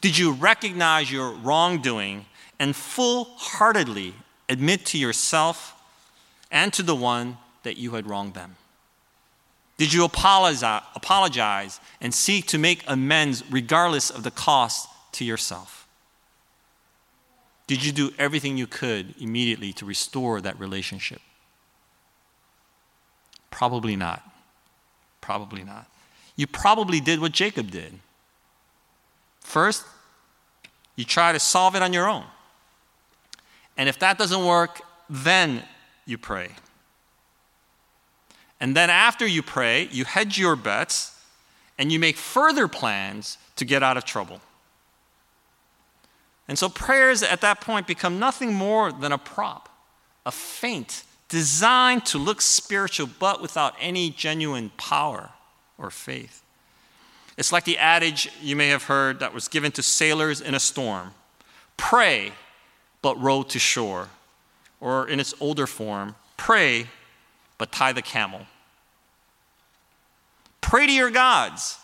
Did 0.01 0.17
you 0.17 0.33
recognize 0.33 1.11
your 1.11 1.31
wrongdoing 1.31 2.25
and 2.59 2.75
full 2.75 3.25
heartedly 3.37 4.13
admit 4.47 4.85
to 4.87 4.97
yourself 4.97 5.73
and 6.51 6.71
to 6.73 6.83
the 6.83 6.95
one 6.95 7.37
that 7.63 7.77
you 7.77 7.91
had 7.91 8.07
wronged 8.07 8.33
them? 8.33 8.55
Did 9.77 9.93
you 9.93 10.05
apologize 10.05 11.79
and 11.99 12.13
seek 12.13 12.45
to 12.47 12.59
make 12.59 12.83
amends 12.87 13.43
regardless 13.49 14.11
of 14.11 14.21
the 14.23 14.29
cost 14.29 14.87
to 15.13 15.25
yourself? 15.25 15.80
Did 17.71 17.85
you 17.85 17.93
do 17.93 18.11
everything 18.19 18.57
you 18.57 18.67
could 18.67 19.15
immediately 19.17 19.71
to 19.71 19.85
restore 19.85 20.41
that 20.41 20.59
relationship? 20.59 21.21
Probably 23.49 23.95
not. 23.95 24.21
Probably 25.21 25.63
not. 25.63 25.89
You 26.35 26.47
probably 26.47 26.99
did 26.99 27.21
what 27.21 27.31
Jacob 27.31 27.71
did. 27.71 27.97
First, 29.39 29.85
you 30.97 31.05
try 31.05 31.31
to 31.31 31.39
solve 31.39 31.73
it 31.77 31.81
on 31.81 31.93
your 31.93 32.09
own. 32.09 32.25
And 33.77 33.87
if 33.87 33.97
that 33.99 34.17
doesn't 34.17 34.45
work, 34.45 34.81
then 35.09 35.63
you 36.05 36.17
pray. 36.17 36.49
And 38.59 38.75
then 38.75 38.89
after 38.89 39.25
you 39.25 39.41
pray, 39.41 39.87
you 39.93 40.03
hedge 40.03 40.37
your 40.37 40.57
bets 40.57 41.17
and 41.77 41.89
you 41.89 41.99
make 41.99 42.17
further 42.17 42.67
plans 42.67 43.37
to 43.55 43.63
get 43.63 43.81
out 43.81 43.95
of 43.95 44.03
trouble. 44.03 44.41
And 46.51 46.59
so 46.59 46.67
prayers 46.67 47.23
at 47.23 47.39
that 47.39 47.61
point 47.61 47.87
become 47.87 48.19
nothing 48.19 48.53
more 48.53 48.91
than 48.91 49.13
a 49.13 49.17
prop, 49.17 49.69
a 50.25 50.33
feint 50.33 51.05
designed 51.29 52.05
to 52.07 52.17
look 52.17 52.41
spiritual 52.41 53.07
but 53.19 53.41
without 53.41 53.73
any 53.79 54.09
genuine 54.09 54.69
power 54.75 55.29
or 55.77 55.89
faith. 55.89 56.43
It's 57.37 57.53
like 57.53 57.63
the 57.63 57.77
adage 57.77 58.29
you 58.41 58.57
may 58.57 58.67
have 58.67 58.83
heard 58.83 59.21
that 59.21 59.33
was 59.33 59.47
given 59.47 59.71
to 59.71 59.81
sailors 59.81 60.41
in 60.41 60.53
a 60.53 60.59
storm 60.59 61.13
pray, 61.77 62.33
but 63.01 63.17
row 63.17 63.43
to 63.43 63.57
shore. 63.57 64.09
Or 64.81 65.07
in 65.07 65.21
its 65.21 65.33
older 65.39 65.67
form, 65.67 66.15
pray, 66.35 66.87
but 67.59 67.71
tie 67.71 67.93
the 67.93 68.01
camel. 68.01 68.41
Pray 70.59 70.85
to 70.85 70.91
your 70.91 71.11
gods. 71.11 71.79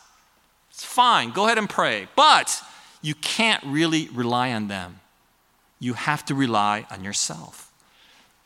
It's 0.71 0.83
fine, 0.83 1.31
go 1.31 1.45
ahead 1.45 1.57
and 1.57 1.69
pray. 1.69 2.09
But 2.17 2.61
you 3.07 3.15
can't 3.15 3.63
really 3.63 4.09
rely 4.09 4.51
on 4.51 4.67
them. 4.67 4.99
You 5.79 5.93
have 5.93 6.25
to 6.25 6.35
rely 6.35 6.85
on 6.91 7.05
yourself. 7.05 7.71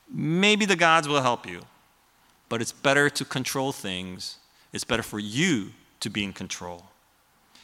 Maybe 0.08 0.65
the 0.65 0.75
gods 0.75 1.08
will 1.08 1.24
help 1.24 1.48
you, 1.48 1.62
but 2.48 2.62
it's 2.62 2.72
better 2.72 3.10
to 3.10 3.25
control 3.25 3.72
things. 3.72 4.38
It's 4.72 4.84
better 4.84 5.01
for 5.01 5.18
you 5.18 5.72
to 6.01 6.12
be 6.12 6.24
in 6.24 6.32
control. 6.32 6.84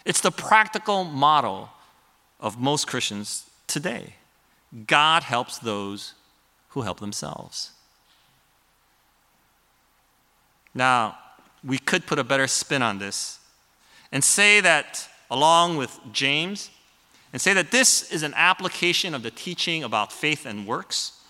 It's 0.06 0.22
the 0.22 0.32
practical 0.32 1.04
model 1.04 1.70
of 2.40 2.60
most 2.60 2.88
Christians 2.88 3.46
today. 3.68 4.16
God 4.88 5.22
helps 5.22 5.60
those 5.60 6.16
who 6.70 6.82
help 6.82 7.00
themselves. 7.00 7.74
Now, 10.74 11.18
we 11.64 11.78
could 11.78 12.08
put 12.08 12.18
a 12.18 12.24
better 12.24 12.48
spin 12.48 12.82
on 12.82 12.98
this 12.98 13.40
and 14.12 14.24
say 14.24 14.62
that, 14.62 15.08
along 15.30 15.78
with 15.78 16.00
James, 16.12 16.72
and 17.38 17.42
say 17.44 17.54
that 17.54 17.70
this 17.70 18.12
is 18.12 18.24
an 18.24 18.34
application 18.36 19.14
of 19.14 19.22
the 19.22 19.30
teaching 19.30 19.84
about 19.84 20.12
faith 20.12 20.48
and 20.48 20.66
works. 20.66 21.22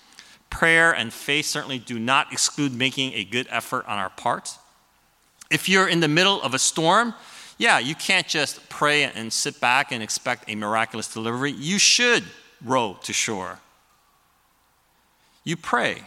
Prayer 0.50 0.94
and 0.96 1.12
faith 1.12 1.48
certainly 1.48 1.80
do 1.80 2.00
not 2.00 2.32
exclude 2.32 2.74
making 2.74 3.12
a 3.12 3.26
good 3.26 3.46
effort 3.50 3.86
on 3.90 4.00
our 4.00 4.10
part. 4.12 4.58
If 5.52 5.68
you're 5.68 5.90
in 5.90 6.00
the 6.00 6.08
middle 6.08 6.42
of 6.42 6.54
a 6.54 6.60
storm, 6.60 7.14
yeah, 7.58 7.80
you 7.80 7.94
can't 7.94 8.26
just 8.26 8.70
pray 8.70 9.04
and 9.04 9.34
sit 9.34 9.60
back 9.60 9.92
and 9.92 10.02
expect 10.02 10.50
a 10.50 10.56
miraculous 10.56 11.14
delivery. 11.14 11.52
You 11.52 11.78
should 11.78 12.24
row 12.64 12.98
to 13.04 13.12
shore. 13.12 13.60
You 15.44 15.58
pray 15.58 16.04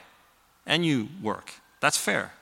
and 0.65 0.87
you 0.87 1.09
work. 1.21 1.53
That's 1.81 1.99
fair. 1.99 2.33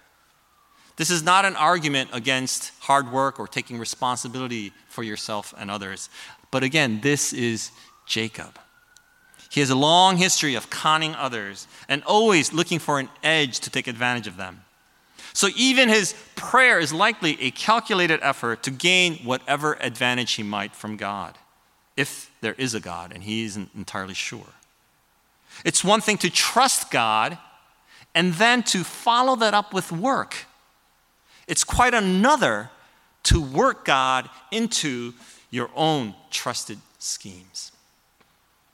This 0.95 1.11
is 1.11 1.25
not 1.25 1.45
an 1.45 1.55
argument 1.55 2.11
against 2.13 2.73
hard 2.81 3.11
work 3.11 3.39
or 3.39 3.47
taking 3.47 3.79
responsibility 3.79 4.73
for 4.89 5.05
yourself 5.05 5.55
and 5.57 5.71
others. 5.71 6.09
But 6.51 6.63
again, 6.63 7.01
this 7.01 7.33
is 7.33 7.71
Jacob. 8.07 8.59
He 9.51 9.61
has 9.61 9.71
a 9.71 9.77
long 9.77 10.17
history 10.17 10.55
of 10.55 10.71
conning 10.71 11.15
others 11.15 11.67
and 11.89 12.03
always 12.05 12.53
looking 12.53 12.79
for 12.79 12.99
an 12.99 13.09
edge 13.23 13.61
to 13.61 13.71
take 13.71 13.87
advantage 13.87 14.27
of 14.27 14.37
them. 14.37 14.63
So 15.33 15.49
even 15.57 15.89
his 15.89 16.15
prayer 16.35 16.79
is 16.81 16.93
likely 16.93 17.41
a 17.41 17.51
calculated 17.51 18.21
effort 18.23 18.63
to 18.65 18.71
gain 18.71 19.17
whatever 19.19 19.75
advantage 19.81 20.33
he 20.33 20.43
might 20.43 20.75
from 20.75 20.97
God, 20.97 21.39
if 21.97 22.31
there 22.41 22.55
is 22.55 22.75
a 22.75 22.81
God 22.81 23.13
and 23.13 23.23
he 23.23 23.45
isn't 23.45 23.71
entirely 23.75 24.15
sure. 24.15 24.55
It's 25.65 25.85
one 25.85 26.01
thing 26.01 26.19
to 26.19 26.31
trust 26.31 26.91
God 26.91 27.39
and 28.15 28.35
then 28.35 28.63
to 28.65 28.85
follow 28.85 29.37
that 29.37 29.55
up 29.55 29.73
with 29.73 29.93
work. 29.93 30.47
It's 31.47 31.65
quite 31.65 31.95
another 31.95 32.71
to 33.25 33.41
work 33.41 33.85
God 33.85 34.29
into 34.51 35.15
your 35.51 35.71
own 35.75 36.15
trusted 36.31 36.79
schemes, 36.99 37.73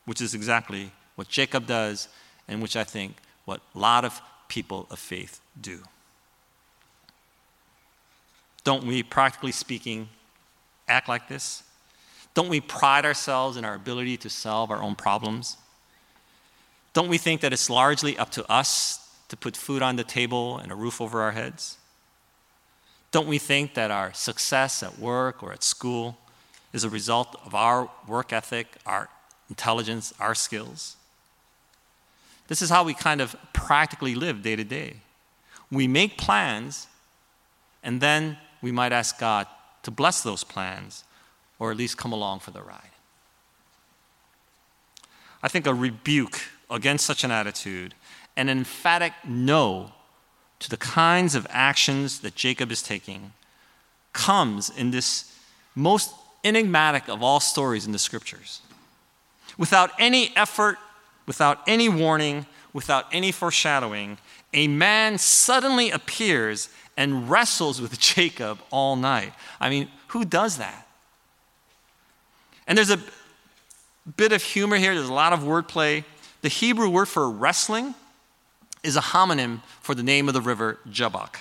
which 0.05 0.21
is 0.21 0.35
exactly 0.35 0.91
what 1.15 1.29
Jacob 1.29 1.67
does 1.67 2.09
and 2.49 2.61
which 2.61 2.77
I 2.77 2.85
think 2.85 3.17
what 3.45 3.61
a 3.75 3.79
lot 3.79 4.05
of 4.05 4.21
people 4.49 4.87
of 4.91 4.99
faith 4.99 5.41
do. 5.61 5.81
Don't 8.65 8.85
we, 8.85 9.03
practically 9.03 9.53
speaking, 9.53 10.09
act 10.89 11.09
like 11.09 11.29
this? 11.29 11.63
Don't 12.33 12.49
we 12.49 12.61
pride 12.61 13.05
ourselves 13.05 13.57
in 13.57 13.65
our 13.65 13.75
ability 13.75 14.17
to 14.19 14.31
solve 14.31 14.71
our 14.71 14.83
own 14.83 14.95
problems? 14.95 15.57
Don't 16.95 17.09
we 17.09 17.19
think 17.19 17.41
that 17.43 17.53
it's 17.53 17.69
largely 17.69 18.17
up 18.19 18.31
to 18.31 18.51
us 18.51 19.01
to 19.29 19.37
put 19.37 19.57
food 19.57 19.83
on 19.83 19.97
the 19.97 20.05
table 20.05 20.59
and 20.59 20.73
a 20.73 20.75
roof 20.75 21.01
over 21.01 21.23
our 21.23 21.33
heads? 21.33 21.77
Don't 23.11 23.29
we 23.29 23.39
think 23.39 23.75
that 23.75 23.91
our 23.91 24.13
success 24.13 24.83
at 24.83 24.99
work 24.99 25.43
or 25.43 25.53
at 25.53 25.63
school 25.63 26.19
is 26.75 26.85
a 26.85 26.91
result 26.91 27.41
of 27.47 27.55
our 27.55 27.89
work 28.07 28.33
ethic, 28.33 28.67
our 28.85 29.09
intelligence, 29.49 30.13
our 30.21 30.35
skills? 30.35 30.97
This 32.49 32.61
is 32.61 32.69
how 32.69 32.85
we 32.85 32.93
kind 32.93 33.23
of 33.23 33.35
practically 33.55 34.15
live 34.15 34.43
day 34.43 34.57
to 34.57 34.65
day. 34.65 34.97
We 35.71 35.87
make 35.87 36.19
plans, 36.19 36.89
and 37.83 38.01
then 38.01 38.37
we 38.61 38.73
might 38.73 38.93
ask 38.93 39.19
God 39.19 39.47
to 39.85 39.91
bless 39.91 40.23
those 40.23 40.45
plans 40.45 41.05
or 41.59 41.71
at 41.71 41.77
least 41.77 41.97
come 41.97 42.13
along 42.13 42.41
for 42.41 42.51
the 42.51 42.61
ride. 42.61 42.91
I 45.43 45.49
think 45.49 45.67
a 45.67 45.75
rebuke 45.75 46.41
against 46.69 47.07
such 47.07 47.23
an 47.23 47.31
attitude, 47.31 47.95
an 48.37 48.49
emphatic 48.49 49.13
no 49.27 49.93
to 50.59 50.69
the 50.69 50.77
kinds 50.77 51.35
of 51.35 51.47
actions 51.51 52.21
that 52.21 52.35
Jacob 52.35 52.73
is 52.73 52.83
taking 52.83 53.33
comes 54.13 54.71
in 54.71 54.91
this 54.91 55.37
most 55.75 56.13
enigmatic 56.45 57.09
of 57.09 57.23
all 57.23 57.41
stories 57.41 57.87
in 57.87 57.93
the 57.93 57.99
scriptures. 57.99 58.61
Without 59.57 59.91
any 59.99 60.33
effort, 60.37 60.79
without 61.27 61.61
any 61.67 61.89
warning, 61.89 62.47
without 62.73 63.07
any 63.13 63.33
foreshadowing, 63.33 64.19
a 64.53 64.69
man 64.69 65.19
suddenly 65.19 65.91
appears 65.91 66.69
and 66.97 67.29
wrestles 67.29 67.81
with 67.81 67.99
Jacob 68.15 68.59
all 68.71 68.97
night. 68.97 69.33
I 69.61 69.71
mean, 69.71 69.89
who 70.09 70.25
does 70.25 70.59
that? 70.59 70.87
And 72.67 72.79
there's 72.79 72.91
a 72.91 73.01
bit 74.17 74.33
of 74.33 74.43
humor 74.43 74.77
here, 74.77 74.95
there's 74.95 75.09
a 75.09 75.13
lot 75.13 75.33
of 75.33 75.41
wordplay. 75.41 76.05
The 76.43 76.49
Hebrew 76.49 76.89
word 76.89 77.07
for 77.07 77.31
wrestling 77.31 77.95
is 78.83 78.97
a 78.97 79.01
homonym 79.01 79.63
for 79.81 79.95
the 79.95 80.03
name 80.03 80.29
of 80.29 80.35
the 80.35 80.41
river 80.41 80.79
Jabbok. 80.91 81.39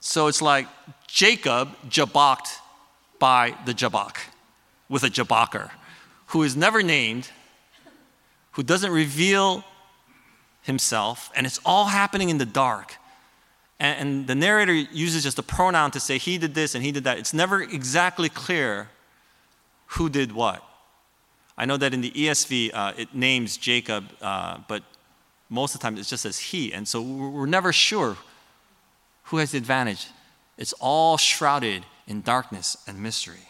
So 0.00 0.26
it's 0.26 0.42
like 0.42 0.66
Jacob 1.06 1.76
jabboked 1.88 2.58
by 3.22 3.54
the 3.66 3.72
Jabbok 3.72 4.16
with 4.88 5.04
a 5.04 5.08
Jabboker 5.08 5.70
who 6.26 6.42
is 6.42 6.56
never 6.56 6.82
named, 6.82 7.30
who 8.52 8.64
doesn't 8.64 8.90
reveal 8.90 9.62
himself, 10.62 11.30
and 11.36 11.46
it's 11.46 11.60
all 11.64 11.84
happening 11.84 12.30
in 12.30 12.38
the 12.38 12.44
dark. 12.44 12.96
And, 13.78 14.00
and, 14.00 14.26
the 14.26 14.34
narrator 14.34 14.74
uses 14.74 15.22
just 15.22 15.38
a 15.38 15.42
pronoun 15.44 15.92
to 15.92 16.00
say 16.00 16.18
he 16.18 16.36
did 16.36 16.54
this 16.54 16.74
and 16.74 16.84
he 16.84 16.90
did 16.90 17.04
that. 17.04 17.16
It's 17.16 17.32
never 17.32 17.62
exactly 17.62 18.28
clear 18.28 18.88
who 19.94 20.08
did 20.08 20.32
what. 20.32 20.60
I 21.56 21.64
know 21.64 21.76
that 21.76 21.94
in 21.94 22.00
the 22.00 22.10
ESV 22.10 22.70
uh, 22.74 22.92
it 22.96 23.14
names 23.14 23.56
Jacob, 23.56 24.04
uh, 24.20 24.58
but 24.66 24.82
most 25.48 25.76
of 25.76 25.80
the 25.80 25.84
time 25.84 25.96
it 25.96 26.02
just 26.02 26.24
says 26.24 26.40
he. 26.40 26.72
And 26.72 26.88
so 26.88 27.00
we're 27.00 27.46
never 27.46 27.72
sure 27.72 28.16
who 29.24 29.36
has 29.36 29.52
the 29.52 29.58
advantage. 29.58 30.08
It's 30.58 30.74
all 30.80 31.16
shrouded 31.18 31.84
in 32.06 32.22
darkness 32.22 32.76
and 32.86 33.02
mystery. 33.02 33.48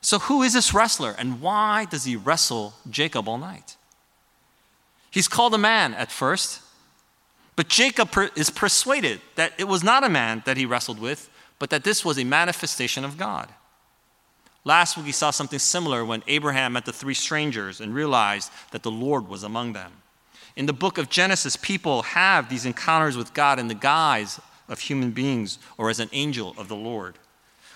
So, 0.00 0.18
who 0.18 0.42
is 0.42 0.54
this 0.54 0.72
wrestler 0.72 1.14
and 1.18 1.40
why 1.40 1.84
does 1.84 2.04
he 2.04 2.16
wrestle 2.16 2.74
Jacob 2.88 3.28
all 3.28 3.38
night? 3.38 3.76
He's 5.10 5.28
called 5.28 5.54
a 5.54 5.58
man 5.58 5.92
at 5.94 6.10
first, 6.10 6.62
but 7.56 7.68
Jacob 7.68 8.10
is 8.36 8.48
persuaded 8.48 9.20
that 9.34 9.52
it 9.58 9.64
was 9.64 9.82
not 9.82 10.04
a 10.04 10.08
man 10.08 10.42
that 10.46 10.56
he 10.56 10.64
wrestled 10.64 10.98
with, 10.98 11.28
but 11.58 11.70
that 11.70 11.84
this 11.84 12.04
was 12.04 12.18
a 12.18 12.24
manifestation 12.24 13.04
of 13.04 13.18
God. 13.18 13.48
Last 14.64 14.96
week, 14.96 15.06
he 15.06 15.12
saw 15.12 15.30
something 15.30 15.58
similar 15.58 16.04
when 16.04 16.22
Abraham 16.26 16.74
met 16.74 16.84
the 16.84 16.92
three 16.92 17.14
strangers 17.14 17.80
and 17.80 17.94
realized 17.94 18.50
that 18.72 18.82
the 18.82 18.90
Lord 18.90 19.28
was 19.28 19.42
among 19.42 19.72
them. 19.72 19.92
In 20.56 20.66
the 20.66 20.72
book 20.72 20.98
of 20.98 21.08
Genesis, 21.08 21.56
people 21.56 22.02
have 22.02 22.48
these 22.48 22.66
encounters 22.66 23.16
with 23.16 23.32
God 23.32 23.58
in 23.58 23.68
the 23.68 23.74
guise 23.74 24.38
of 24.70 24.80
human 24.80 25.10
beings 25.10 25.58
or 25.76 25.90
as 25.90 26.00
an 26.00 26.08
angel 26.12 26.54
of 26.56 26.68
the 26.68 26.76
Lord. 26.76 27.16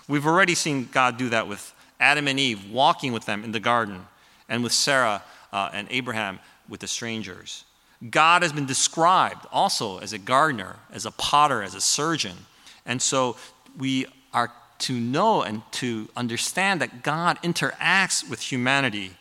We've 0.09 0.26
already 0.26 0.54
seen 0.54 0.88
God 0.90 1.18
do 1.18 1.28
that 1.28 1.46
with 1.46 1.74
Adam 2.00 2.26
and 2.28 2.40
Eve 2.40 2.70
walking 2.70 3.12
with 3.12 3.26
them 3.26 3.44
in 3.44 3.52
the 3.52 3.61
garden, 3.61 4.07
and 4.48 4.62
with 4.62 4.72
Sarah 4.72 5.22
uh, 5.52 5.70
and 5.72 5.87
Abraham 5.90 6.38
with 6.68 6.80
the 6.80 6.87
strangers. 6.87 7.64
God 8.11 8.42
has 8.42 8.52
been 8.52 8.66
described 8.66 9.46
also 9.52 9.98
as 9.98 10.12
a 10.12 10.18
gardener, 10.18 10.76
as 10.92 11.07
a 11.07 11.11
potter, 11.11 11.62
as 11.62 11.74
a 11.74 11.80
surgeon. 11.80 12.37
And 12.85 13.00
so 13.00 13.37
we 13.78 14.07
are 14.33 14.52
to 14.80 14.92
know 14.92 15.42
and 15.42 15.62
to 15.72 16.09
understand 16.16 16.80
that 16.80 17.02
God 17.02 17.38
interacts 17.42 18.28
with 18.28 18.40
humanity 18.40 19.12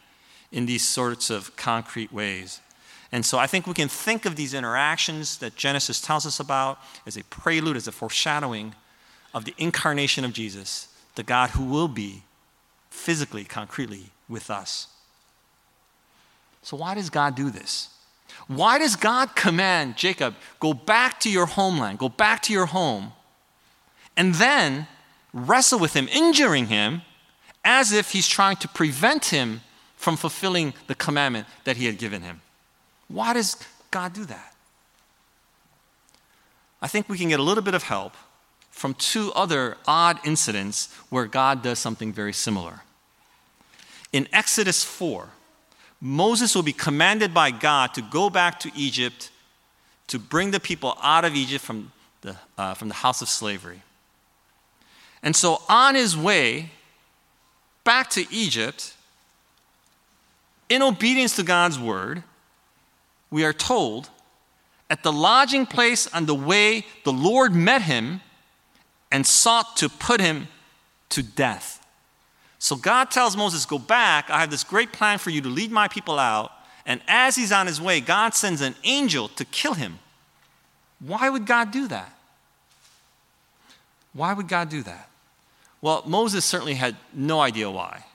in 0.52 0.66
these 0.66 0.86
sorts 0.86 1.30
of 1.30 1.56
concrete 1.56 2.12
ways. 2.12 2.60
And 3.14 3.24
so 3.24 3.38
I 3.38 3.46
think 3.46 3.68
we 3.68 3.76
can 3.76 3.90
think 3.90 4.26
of 4.26 4.36
these 4.36 4.56
interactions 4.56 5.38
that 5.38 5.56
Genesis 5.56 6.02
tells 6.02 6.26
us 6.26 6.40
about 6.40 6.80
as 7.06 7.16
a 7.16 7.24
prelude, 7.26 7.78
as 7.78 7.88
a 7.88 7.92
foreshadowing 7.92 8.74
of 9.36 9.46
the 9.46 9.54
incarnation 9.60 10.26
of 10.26 10.34
Jesus, 10.34 10.88
the 11.14 11.22
God 11.22 11.52
who 11.52 11.64
will 11.64 11.88
be 11.88 12.24
physically, 12.90 13.44
concretely 13.44 14.06
with 14.28 14.50
us. 14.50 14.88
So, 16.64 16.76
why 16.76 16.96
does 16.96 17.12
God 17.12 17.36
do 17.36 17.52
this? 17.52 17.90
Why 18.48 18.80
does 18.80 18.96
God 18.96 19.36
command 19.36 19.96
Jacob, 19.96 20.34
go 20.60 20.74
back 20.74 21.20
to 21.20 21.30
your 21.30 21.46
homeland, 21.46 22.00
go 22.00 22.10
back 22.10 22.42
to 22.44 22.54
your 22.54 22.66
home, 22.66 23.12
and 24.18 24.34
then 24.36 24.88
wrestle 25.34 25.78
with 25.78 25.94
him, 25.94 26.08
injuring 26.12 26.66
him, 26.66 27.04
as 27.64 27.92
if 27.92 28.10
he's 28.10 28.28
trying 28.28 28.56
to 28.58 28.68
prevent 28.68 29.26
him 29.26 29.62
from 29.96 30.18
fulfilling 30.18 30.74
the 30.88 30.96
commandment 30.96 31.46
that 31.64 31.78
he 31.78 31.86
had 31.86 32.00
given 32.00 32.24
him? 32.24 32.42
Why 33.08 33.34
does 33.34 33.58
God 33.92 34.14
do 34.14 34.26
that? 34.26 34.54
I 36.82 36.88
think 36.88 37.08
we 37.08 37.18
can 37.18 37.30
get 37.30 37.40
a 37.40 37.44
little 37.44 37.64
bit 37.64 37.74
of 37.74 37.84
help 37.84 38.16
from 38.72 38.94
two 38.96 39.32
other 39.34 39.78
odd 39.88 40.20
incidents 40.26 40.94
where 41.10 41.26
God 41.26 41.62
does 41.62 41.80
something 41.80 42.12
very 42.12 42.34
similar. 42.34 42.82
In 44.12 44.28
Exodus 44.34 44.84
4, 44.84 45.30
Moses 46.02 46.54
will 46.54 46.64
be 46.64 46.74
commanded 46.74 47.34
by 47.34 47.52
God 47.52 47.94
to 47.94 48.02
go 48.02 48.30
back 48.30 48.60
to 48.60 48.72
Egypt 48.76 49.32
to 50.08 50.20
bring 50.20 50.52
the 50.52 50.60
people 50.60 50.98
out 51.02 51.24
of 51.24 51.36
Egypt 51.36 51.64
from 51.64 51.92
the, 52.22 52.36
uh, 52.58 52.74
from 52.74 52.90
the 52.90 52.94
house 52.94 53.22
of 53.22 53.30
slavery. 53.30 53.82
And 55.22 55.36
so, 55.36 55.62
on 55.70 55.96
his 55.96 56.18
way 56.18 56.72
back 57.84 58.10
to 58.12 58.26
Egypt, 58.30 58.94
in 60.68 60.82
obedience 60.82 61.36
to 61.38 61.44
God's 61.44 61.80
word, 61.80 62.24
we 63.34 63.44
are 63.44 63.52
told 63.52 64.12
at 64.92 65.02
the 65.02 65.12
lodging 65.12 65.66
place 65.66 66.06
on 66.14 66.28
the 66.28 66.36
way, 66.36 66.86
the 67.04 67.12
Lord 67.12 67.56
met 67.56 67.82
him 67.82 68.22
and 69.12 69.26
sought 69.26 69.76
to 69.78 69.90
put 69.90 70.22
him 70.22 70.48
to 71.10 71.24
death. 71.24 71.84
So 72.60 72.76
God 72.76 73.10
tells 73.10 73.36
Moses, 73.36 73.66
Go 73.66 73.80
back. 73.80 74.30
I 74.30 74.40
have 74.40 74.52
this 74.52 74.64
great 74.64 74.94
plan 74.94 75.18
for 75.18 75.32
you 75.32 75.42
to 75.42 75.50
lead 75.50 75.72
my 75.72 75.88
people 75.88 76.20
out. 76.20 76.52
And 76.86 77.02
as 77.08 77.36
he's 77.36 77.52
on 77.52 77.66
his 77.66 77.82
way, 77.82 78.02
God 78.02 78.36
sends 78.36 78.62
an 78.62 78.76
angel 78.84 79.30
to 79.30 79.46
kill 79.46 79.74
him. 79.74 79.98
Why 81.00 81.28
would 81.28 81.48
God 81.48 81.72
do 81.72 81.88
that? 81.88 82.16
Why 84.14 84.34
would 84.34 84.48
God 84.48 84.70
do 84.70 84.84
that? 84.84 85.10
Well, 85.82 86.04
Moses 86.06 86.46
certainly 86.46 86.76
had 86.76 86.98
no 87.16 87.42
idea 87.42 87.72
why. 87.72 88.06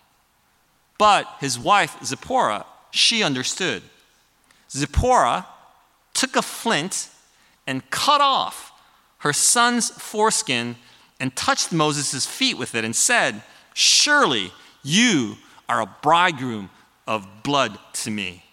But 0.97 1.27
his 1.41 1.59
wife, 1.59 1.97
Zipporah, 2.05 2.67
she 2.93 3.25
understood. 3.25 3.83
Zipporah 4.71 5.47
took 6.15 6.37
a 6.37 6.43
flint 6.43 7.09
and 7.67 7.89
cut 7.91 8.21
off 8.21 8.73
her 9.19 9.33
son's 9.33 9.91
foreskin 9.91 10.77
and 11.21 11.35
touched 11.35 11.73
Moses' 11.73 12.27
feet 12.27 12.57
with 12.57 12.75
it 12.75 12.85
and 12.85 12.95
said, 12.95 13.43
Surely 13.75 14.53
you 14.83 15.37
are 15.69 15.81
a 15.81 15.95
bridegroom 16.03 16.71
of 17.07 17.43
blood 17.43 17.79
to 17.95 18.11
me. 18.11 18.45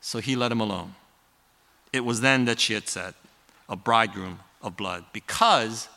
So 0.00 0.20
he 0.20 0.36
let 0.36 0.52
him 0.52 0.60
alone. 0.60 0.94
It 1.92 2.04
was 2.04 2.20
then 2.20 2.44
that 2.46 2.60
she 2.60 2.74
had 2.74 2.88
said, 2.88 3.14
A 3.68 3.76
bridegroom 3.76 4.40
of 4.62 4.76
blood, 4.76 5.04
because 5.12 5.88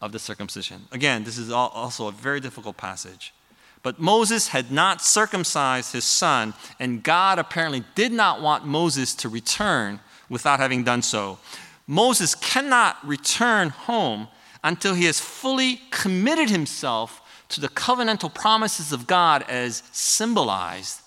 of 0.00 0.12
the 0.12 0.18
circumcision. 0.18 0.86
Again, 0.90 1.24
this 1.24 1.38
is 1.38 1.50
also 1.50 2.08
a 2.08 2.12
very 2.12 2.40
difficult 2.40 2.76
passage. 2.76 3.32
But 3.82 3.98
Moses 3.98 4.48
had 4.48 4.70
not 4.70 5.02
circumcised 5.02 5.92
his 5.92 6.04
son, 6.04 6.54
and 6.78 7.02
God 7.02 7.38
apparently 7.38 7.84
did 7.94 8.12
not 8.12 8.40
want 8.40 8.64
Moses 8.64 9.14
to 9.16 9.28
return 9.28 10.00
without 10.28 10.60
having 10.60 10.84
done 10.84 11.02
so. 11.02 11.38
Moses 11.86 12.34
cannot 12.34 13.04
return 13.06 13.70
home 13.70 14.28
until 14.62 14.94
he 14.94 15.06
has 15.06 15.20
fully 15.20 15.80
committed 15.90 16.48
himself 16.48 17.20
to 17.48 17.60
the 17.60 17.68
covenantal 17.68 18.32
promises 18.32 18.92
of 18.92 19.06
God 19.06 19.44
as 19.48 19.82
symbolized 19.90 21.00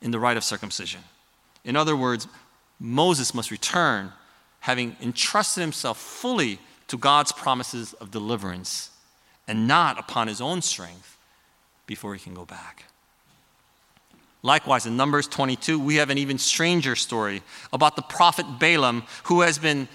in 0.00 0.12
the 0.12 0.18
rite 0.18 0.36
of 0.36 0.44
circumcision. 0.44 1.00
In 1.64 1.76
other 1.76 1.96
words, 1.96 2.28
Moses 2.78 3.34
must 3.34 3.50
return 3.50 4.12
having 4.60 4.96
entrusted 5.02 5.60
himself 5.60 5.98
fully 5.98 6.58
to 6.86 6.96
God's 6.96 7.32
promises 7.32 7.92
of 7.94 8.10
deliverance 8.10 8.90
and 9.48 9.66
not 9.66 9.98
upon 9.98 10.28
his 10.28 10.40
own 10.40 10.62
strength 10.62 11.18
before 11.90 12.14
he 12.14 12.20
can 12.20 12.34
go 12.34 12.44
back. 12.44 12.84
Likewise, 14.44 14.86
in 14.86 14.96
Numbers 14.96 15.26
22, 15.26 15.76
we 15.80 15.96
have 15.96 16.08
an 16.08 16.18
even 16.18 16.38
stranger 16.38 16.94
story 16.94 17.42
about 17.72 17.96
the 17.96 18.02
prophet 18.02 18.46
Balaam 18.60 19.02
who 19.24 19.40
has 19.40 19.58
been 19.58 19.88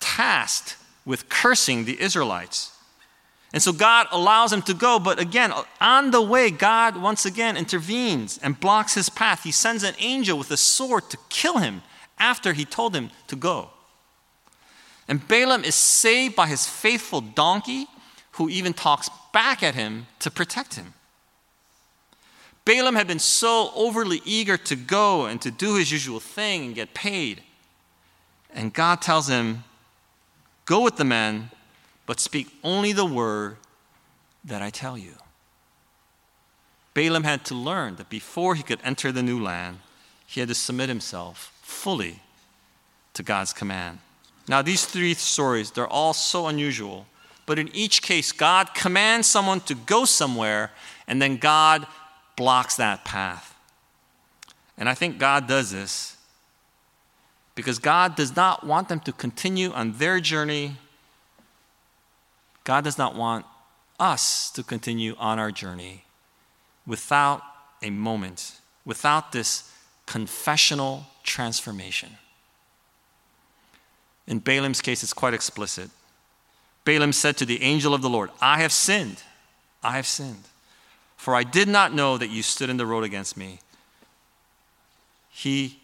tasked 0.00 0.76
with 1.06 1.28
cursing 1.28 1.84
the 1.84 2.00
Israelites. 2.00 2.76
And 3.52 3.62
so 3.62 3.72
God 3.72 4.08
allows 4.10 4.52
him 4.52 4.62
to 4.62 4.74
go, 4.74 4.98
but 4.98 5.20
again, 5.20 5.52
on 5.80 6.10
the 6.10 6.20
way, 6.20 6.50
God 6.50 7.00
once 7.00 7.24
again 7.24 7.56
intervenes 7.56 8.38
and 8.38 8.58
blocks 8.58 8.94
his 8.94 9.08
path. 9.08 9.44
He 9.44 9.52
sends 9.52 9.84
an 9.84 9.94
angel 10.00 10.36
with 10.36 10.50
a 10.50 10.56
sword 10.56 11.10
to 11.10 11.18
kill 11.28 11.58
him 11.58 11.82
after 12.18 12.54
he 12.54 12.64
told 12.64 12.92
him 12.96 13.10
to 13.28 13.36
go. 13.36 13.70
And 15.06 15.28
Balaam 15.28 15.62
is 15.62 15.76
saved 15.76 16.34
by 16.34 16.48
his 16.48 16.66
faithful 16.66 17.20
donkey, 17.20 17.86
who 18.32 18.48
even 18.48 18.72
talks 18.72 19.08
back 19.32 19.62
at 19.62 19.76
him 19.76 20.08
to 20.18 20.28
protect 20.28 20.74
him. 20.74 20.94
Balaam 22.64 22.94
had 22.94 23.06
been 23.06 23.18
so 23.18 23.70
overly 23.74 24.22
eager 24.24 24.56
to 24.56 24.76
go 24.76 25.26
and 25.26 25.40
to 25.42 25.50
do 25.50 25.76
his 25.76 25.92
usual 25.92 26.20
thing 26.20 26.64
and 26.64 26.74
get 26.74 26.94
paid. 26.94 27.42
And 28.54 28.72
God 28.72 29.02
tells 29.02 29.28
him, 29.28 29.64
Go 30.64 30.80
with 30.80 30.96
the 30.96 31.04
men, 31.04 31.50
but 32.06 32.20
speak 32.20 32.48
only 32.62 32.92
the 32.92 33.04
word 33.04 33.58
that 34.44 34.62
I 34.62 34.70
tell 34.70 34.96
you. 34.96 35.14
Balaam 36.94 37.24
had 37.24 37.44
to 37.46 37.54
learn 37.54 37.96
that 37.96 38.08
before 38.08 38.54
he 38.54 38.62
could 38.62 38.80
enter 38.82 39.12
the 39.12 39.22
new 39.22 39.42
land, 39.42 39.80
he 40.26 40.40
had 40.40 40.48
to 40.48 40.54
submit 40.54 40.88
himself 40.88 41.52
fully 41.60 42.20
to 43.12 43.22
God's 43.22 43.52
command. 43.52 43.98
Now, 44.48 44.62
these 44.62 44.86
three 44.86 45.14
stories, 45.14 45.70
they're 45.70 45.88
all 45.88 46.14
so 46.14 46.46
unusual, 46.46 47.06
but 47.46 47.58
in 47.58 47.68
each 47.74 48.00
case, 48.00 48.32
God 48.32 48.74
commands 48.74 49.28
someone 49.28 49.60
to 49.62 49.74
go 49.74 50.04
somewhere, 50.04 50.70
and 51.06 51.20
then 51.20 51.36
God 51.36 51.86
blocks 52.36 52.76
that 52.76 53.04
path. 53.04 53.54
And 54.76 54.88
I 54.88 54.94
think 54.94 55.18
God 55.18 55.46
does 55.46 55.70
this 55.70 56.16
because 57.54 57.78
God 57.78 58.16
does 58.16 58.34
not 58.34 58.66
want 58.66 58.88
them 58.88 59.00
to 59.00 59.12
continue 59.12 59.70
on 59.72 59.92
their 59.92 60.20
journey. 60.20 60.76
God 62.64 62.84
does 62.84 62.98
not 62.98 63.14
want 63.14 63.46
us 64.00 64.50
to 64.50 64.62
continue 64.62 65.14
on 65.18 65.38
our 65.38 65.52
journey 65.52 66.04
without 66.86 67.42
a 67.82 67.90
moment, 67.90 68.58
without 68.84 69.32
this 69.32 69.70
confessional 70.06 71.06
transformation. 71.22 72.10
In 74.26 74.38
Balaam's 74.38 74.80
case, 74.80 75.02
it's 75.02 75.12
quite 75.12 75.34
explicit. 75.34 75.90
Balaam 76.84 77.12
said 77.12 77.36
to 77.38 77.46
the 77.46 77.62
angel 77.62 77.94
of 77.94 78.02
the 78.02 78.10
Lord, 78.10 78.30
I 78.40 78.60
have 78.60 78.72
sinned. 78.72 79.22
I 79.82 79.92
have 79.96 80.06
sinned. 80.06 80.44
For 81.24 81.34
I 81.34 81.42
did 81.42 81.68
not 81.68 81.94
know 81.94 82.18
that 82.18 82.28
you 82.28 82.42
stood 82.42 82.68
in 82.68 82.76
the 82.76 82.84
road 82.84 83.02
against 83.02 83.34
me. 83.34 83.58
He 85.30 85.78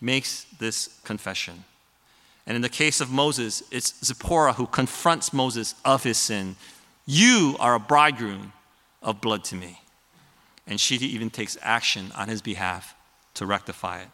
makes 0.00 0.44
this 0.60 1.00
confession. 1.02 1.64
And 2.46 2.54
in 2.54 2.62
the 2.62 2.68
case 2.68 3.00
of 3.00 3.10
Moses, 3.10 3.64
it's 3.72 3.94
Zipporah 4.04 4.52
who 4.52 4.68
confronts 4.68 5.32
Moses 5.32 5.74
of 5.84 6.04
his 6.04 6.18
sin. 6.18 6.54
You 7.04 7.56
are 7.58 7.74
a 7.74 7.80
bridegroom 7.80 8.52
of 9.02 9.20
blood 9.20 9.42
to 9.46 9.56
me. 9.56 9.80
And 10.68 10.78
she 10.78 10.94
even 10.94 11.30
takes 11.30 11.58
action 11.62 12.12
on 12.14 12.28
his 12.28 12.40
behalf 12.40 12.94
to 13.34 13.44
rectify 13.44 14.02
it. 14.02 14.08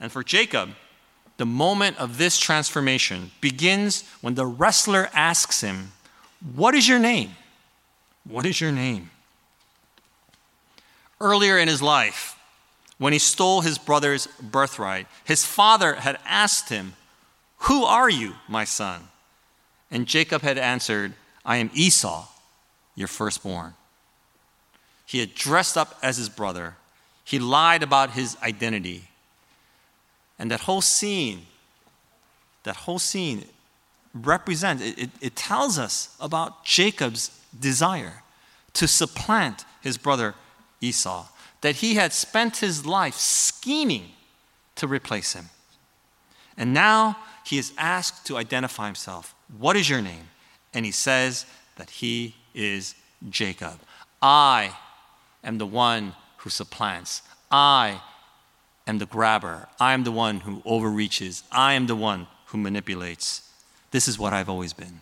And 0.00 0.10
for 0.10 0.24
Jacob, 0.24 0.70
the 1.36 1.44
moment 1.44 1.98
of 1.98 2.16
this 2.16 2.38
transformation 2.38 3.32
begins 3.42 4.04
when 4.22 4.34
the 4.34 4.46
wrestler 4.46 5.10
asks 5.12 5.60
him, 5.60 5.92
What 6.54 6.74
is 6.74 6.88
your 6.88 6.98
name? 6.98 7.32
What 8.24 8.46
is 8.46 8.62
your 8.62 8.72
name? 8.72 9.10
Earlier 11.20 11.58
in 11.58 11.68
his 11.68 11.82
life, 11.82 12.38
when 12.98 13.12
he 13.12 13.18
stole 13.18 13.60
his 13.60 13.78
brother's 13.78 14.26
birthright, 14.26 15.06
his 15.24 15.44
father 15.44 15.94
had 15.94 16.18
asked 16.24 16.68
him, 16.68 16.94
Who 17.58 17.84
are 17.84 18.08
you, 18.08 18.34
my 18.48 18.64
son? 18.64 19.08
And 19.90 20.06
Jacob 20.06 20.42
had 20.42 20.58
answered, 20.58 21.14
I 21.44 21.56
am 21.56 21.70
Esau, 21.74 22.26
your 22.94 23.08
firstborn. 23.08 23.74
He 25.06 25.18
had 25.18 25.34
dressed 25.34 25.76
up 25.76 25.98
as 26.02 26.16
his 26.16 26.28
brother, 26.28 26.76
he 27.24 27.38
lied 27.38 27.82
about 27.82 28.12
his 28.12 28.36
identity. 28.42 29.08
And 30.38 30.50
that 30.50 30.60
whole 30.60 30.80
scene, 30.80 31.46
that 32.64 32.76
whole 32.76 32.98
scene 32.98 33.44
represents, 34.14 34.82
it, 34.82 34.98
it, 34.98 35.10
it 35.20 35.36
tells 35.36 35.78
us 35.78 36.16
about 36.20 36.64
Jacob's 36.64 37.30
desire 37.58 38.22
to 38.74 38.88
supplant 38.88 39.64
his 39.80 39.98
brother 39.98 40.34
Esau 40.80 41.26
that 41.60 41.76
he 41.76 41.94
had 41.94 42.12
spent 42.12 42.58
his 42.58 42.86
life 42.86 43.14
scheming 43.14 44.12
to 44.76 44.86
replace 44.86 45.34
him. 45.34 45.50
And 46.56 46.72
now 46.72 47.16
he 47.44 47.58
is 47.58 47.72
asked 47.76 48.26
to 48.26 48.36
identify 48.36 48.86
himself. 48.86 49.34
What 49.58 49.76
is 49.76 49.88
your 49.88 50.00
name? 50.00 50.28
And 50.72 50.84
he 50.84 50.92
says 50.92 51.46
that 51.76 51.90
he 51.90 52.34
is 52.54 52.94
Jacob. 53.28 53.78
I 54.22 54.76
am 55.44 55.58
the 55.58 55.66
one 55.66 56.14
who 56.38 56.50
supplants. 56.50 57.22
I 57.50 58.00
am 58.86 58.98
the 58.98 59.06
grabber. 59.06 59.68
I 59.78 59.92
am 59.92 60.04
the 60.04 60.12
one 60.12 60.40
who 60.40 60.62
overreaches. 60.64 61.42
I 61.50 61.74
am 61.74 61.86
the 61.86 61.96
one 61.96 62.26
who 62.46 62.58
manipulates. 62.58 63.50
This 63.90 64.08
is 64.08 64.18
what 64.18 64.32
I've 64.32 64.48
always 64.48 64.72
been. 64.72 65.00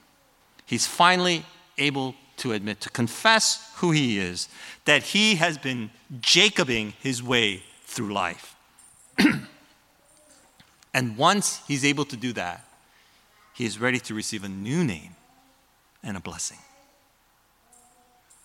He's 0.66 0.86
finally 0.86 1.44
able 1.76 2.14
to 2.38 2.52
admit, 2.52 2.80
to 2.82 2.90
confess 2.90 3.72
who 3.76 3.90
he 3.90 4.18
is, 4.18 4.48
that 4.84 5.02
he 5.02 5.36
has 5.36 5.58
been 5.58 5.90
Jacobing 6.20 6.94
his 7.00 7.22
way 7.22 7.62
through 7.84 8.12
life. 8.12 8.56
and 10.94 11.16
once 11.16 11.60
he's 11.66 11.84
able 11.84 12.04
to 12.06 12.16
do 12.16 12.32
that, 12.32 12.64
he 13.54 13.64
is 13.64 13.78
ready 13.78 13.98
to 14.00 14.14
receive 14.14 14.44
a 14.44 14.48
new 14.48 14.84
name 14.84 15.16
and 16.02 16.16
a 16.16 16.20
blessing. 16.20 16.58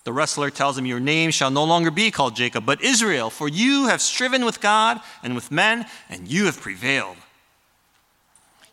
The 0.04 0.12
wrestler 0.12 0.50
tells 0.50 0.76
him, 0.76 0.84
Your 0.84 1.00
name 1.00 1.30
shall 1.30 1.50
no 1.50 1.64
longer 1.64 1.90
be 1.90 2.10
called 2.10 2.36
Jacob, 2.36 2.66
but 2.66 2.82
Israel, 2.82 3.30
for 3.30 3.48
you 3.48 3.86
have 3.86 4.02
striven 4.02 4.44
with 4.44 4.60
God 4.60 5.00
and 5.22 5.34
with 5.34 5.50
men, 5.50 5.86
and 6.10 6.28
you 6.28 6.44
have 6.44 6.60
prevailed. 6.60 7.16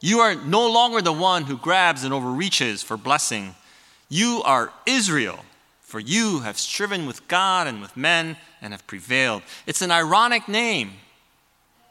You 0.01 0.19
are 0.19 0.36
no 0.36 0.69
longer 0.69 1.01
the 1.01 1.13
one 1.13 1.43
who 1.43 1.57
grabs 1.57 2.03
and 2.03 2.13
overreaches 2.13 2.84
for 2.84 2.97
blessing, 2.97 3.55
you 4.12 4.41
are 4.43 4.74
Israel, 4.86 5.39
for 5.80 6.02
you 6.02 6.41
have 6.41 6.60
striven 6.60 7.06
with 7.06 7.26
God 7.30 7.65
and 7.65 7.82
with 7.82 7.95
men 7.95 8.36
and 8.62 8.74
have 8.74 8.86
prevailed. 8.86 9.41
It's 9.65 9.82
an 9.82 9.89
ironic 9.89 10.50
name 10.50 10.91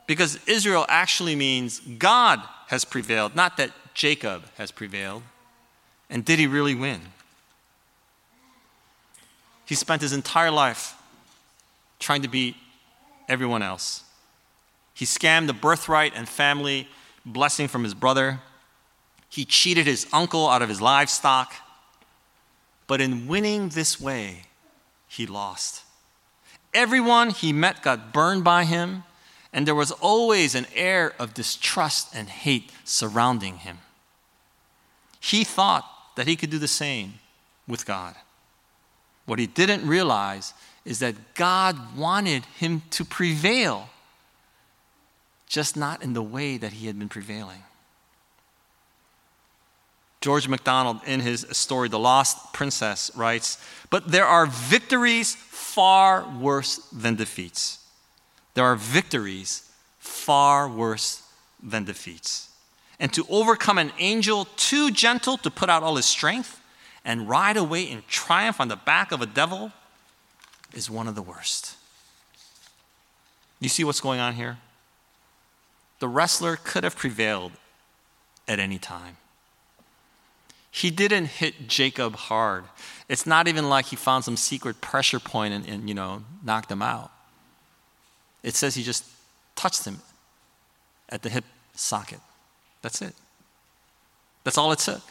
because 0.06 0.38
Israel 0.46 0.84
actually 0.86 1.34
means 1.34 1.80
God 1.80 2.42
has 2.66 2.84
prevailed, 2.84 3.34
not 3.34 3.56
that 3.56 3.70
Jacob 3.94 4.42
has 4.58 4.70
prevailed. 4.70 5.22
And 6.10 6.22
did 6.22 6.38
he 6.38 6.46
really 6.46 6.74
win? 6.74 7.00
He 9.64 9.74
spent 9.74 10.02
his 10.02 10.12
entire 10.12 10.50
life 10.50 11.00
trying 12.00 12.20
to 12.20 12.28
beat 12.28 12.54
everyone 13.30 13.62
else. 13.62 14.04
He 14.92 15.06
scammed 15.06 15.46
the 15.46 15.54
birthright 15.54 16.12
and 16.14 16.28
family 16.28 16.86
blessing 17.24 17.66
from 17.66 17.82
his 17.82 17.94
brother. 17.94 18.40
He 19.30 19.46
cheated 19.46 19.86
his 19.86 20.06
uncle 20.12 20.46
out 20.46 20.60
of 20.60 20.68
his 20.68 20.82
livestock. 20.82 21.54
But 22.90 23.00
in 23.00 23.28
winning 23.28 23.68
this 23.68 24.00
way, 24.00 24.46
he 25.06 25.24
lost. 25.24 25.84
Everyone 26.74 27.30
he 27.30 27.52
met 27.52 27.84
got 27.84 28.12
burned 28.12 28.42
by 28.42 28.64
him, 28.64 29.04
and 29.52 29.64
there 29.64 29.76
was 29.76 29.92
always 29.92 30.56
an 30.56 30.66
air 30.74 31.14
of 31.16 31.32
distrust 31.32 32.08
and 32.12 32.28
hate 32.28 32.72
surrounding 32.82 33.58
him. 33.58 33.78
He 35.20 35.44
thought 35.44 35.88
that 36.16 36.26
he 36.26 36.34
could 36.34 36.50
do 36.50 36.58
the 36.58 36.66
same 36.66 37.20
with 37.68 37.86
God. 37.86 38.16
What 39.24 39.38
he 39.38 39.46
didn't 39.46 39.86
realize 39.86 40.52
is 40.84 40.98
that 40.98 41.34
God 41.34 41.96
wanted 41.96 42.44
him 42.58 42.82
to 42.90 43.04
prevail, 43.04 43.88
just 45.46 45.76
not 45.76 46.02
in 46.02 46.12
the 46.12 46.22
way 46.22 46.56
that 46.56 46.72
he 46.72 46.88
had 46.88 46.98
been 46.98 47.08
prevailing. 47.08 47.62
George 50.20 50.48
MacDonald, 50.48 51.00
in 51.06 51.20
his 51.20 51.46
story, 51.50 51.88
The 51.88 51.98
Lost 51.98 52.52
Princess, 52.52 53.10
writes 53.14 53.58
But 53.88 54.10
there 54.10 54.26
are 54.26 54.46
victories 54.46 55.34
far 55.34 56.28
worse 56.38 56.76
than 56.92 57.16
defeats. 57.16 57.78
There 58.54 58.64
are 58.64 58.76
victories 58.76 59.70
far 59.98 60.68
worse 60.68 61.22
than 61.62 61.84
defeats. 61.84 62.50
And 62.98 63.12
to 63.14 63.24
overcome 63.30 63.78
an 63.78 63.92
angel 63.98 64.46
too 64.56 64.90
gentle 64.90 65.38
to 65.38 65.50
put 65.50 65.70
out 65.70 65.82
all 65.82 65.96
his 65.96 66.04
strength 66.04 66.60
and 67.02 67.28
ride 67.28 67.56
away 67.56 67.82
in 67.84 68.02
triumph 68.08 68.60
on 68.60 68.68
the 68.68 68.76
back 68.76 69.12
of 69.12 69.22
a 69.22 69.26
devil 69.26 69.72
is 70.74 70.90
one 70.90 71.08
of 71.08 71.14
the 71.14 71.22
worst. 71.22 71.76
You 73.58 73.70
see 73.70 73.84
what's 73.84 74.00
going 74.00 74.20
on 74.20 74.34
here? 74.34 74.58
The 75.98 76.08
wrestler 76.08 76.56
could 76.56 76.84
have 76.84 76.96
prevailed 76.96 77.52
at 78.46 78.58
any 78.58 78.78
time. 78.78 79.16
He 80.70 80.90
didn't 80.90 81.26
hit 81.26 81.68
Jacob 81.68 82.14
hard. 82.14 82.64
It's 83.08 83.26
not 83.26 83.48
even 83.48 83.68
like 83.68 83.86
he 83.86 83.96
found 83.96 84.24
some 84.24 84.36
secret 84.36 84.80
pressure 84.80 85.18
point 85.18 85.52
and, 85.52 85.66
and 85.66 85.88
you 85.88 85.94
know, 85.94 86.22
knocked 86.44 86.70
him 86.70 86.82
out. 86.82 87.10
It 88.42 88.54
says 88.54 88.74
he 88.74 88.82
just 88.82 89.04
touched 89.56 89.84
him 89.84 90.00
at 91.08 91.22
the 91.22 91.28
hip 91.28 91.44
socket. 91.74 92.20
That's 92.82 93.02
it. 93.02 93.14
That's 94.44 94.56
all 94.56 94.72
it 94.72 94.78
took. 94.78 95.02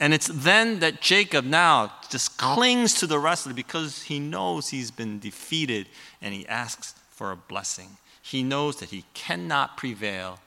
And 0.00 0.12
it's 0.12 0.26
then 0.26 0.80
that 0.80 1.00
Jacob 1.00 1.44
now 1.44 1.92
just 2.10 2.36
clings 2.36 2.94
to 2.94 3.06
the 3.06 3.20
wrestler 3.20 3.54
because 3.54 4.02
he 4.02 4.18
knows 4.18 4.68
he's 4.68 4.90
been 4.90 5.20
defeated 5.20 5.86
and 6.20 6.34
he 6.34 6.46
asks 6.48 6.94
for 7.10 7.30
a 7.30 7.36
blessing. 7.36 7.88
He 8.20 8.42
knows 8.42 8.76
that 8.80 8.88
he 8.88 9.04
cannot 9.14 9.76
prevail 9.76 10.40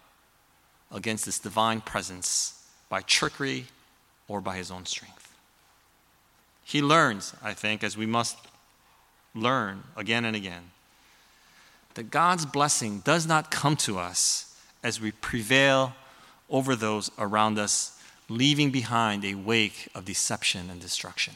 against 0.91 1.26
this 1.26 1.39
divine 1.39 1.80
presence 1.80 2.64
by 2.89 3.02
trickery 3.02 3.65
or 4.28 4.41
by 4.41 4.58
his 4.58 4.71
own 4.71 4.86
strength. 4.86 5.34
He 6.63 6.82
learns, 6.82 7.34
I 7.43 7.54
think, 7.54 7.84
as 7.84 7.95
we 7.95 8.06
must 8.06 8.38
learn 9.36 9.84
again 9.95 10.26
and 10.26 10.36
again, 10.36 10.71
that 11.93 12.10
God's 12.10 12.45
blessing 12.45 13.00
does 13.00 13.28
not 13.28 13.52
come 13.52 13.76
to 13.78 14.00
us 14.00 14.60
as 14.84 15.00
we 15.00 15.12
prevail 15.12 15.93
over 16.50 16.76
those 16.76 17.10
around 17.17 17.58
us, 17.58 18.00
leaving 18.30 18.71
behind 18.71 19.24
a 19.24 19.36
wake 19.36 19.88
of 19.95 20.06
deception 20.06 20.69
and 20.69 20.80
destruction. 20.80 21.36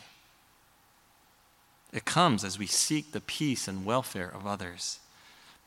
It 1.92 2.06
comes 2.06 2.44
as 2.44 2.60
we 2.60 2.68
seek 2.68 3.12
the 3.12 3.22
peace 3.22 3.68
and 3.68 3.86
welfare 3.86 4.30
of 4.30 4.46
others. 4.46 5.00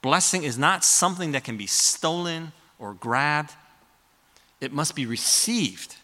Blessing 0.02 0.42
is 0.42 0.58
not 0.58 0.84
something 0.84 1.32
that 1.32 1.44
can 1.44 1.56
be 1.56 1.66
stolen 1.66 2.52
or 2.78 2.94
grabbed, 2.94 3.52
it 4.62 4.72
must 4.72 4.94
be 4.94 5.06
received 5.06 5.96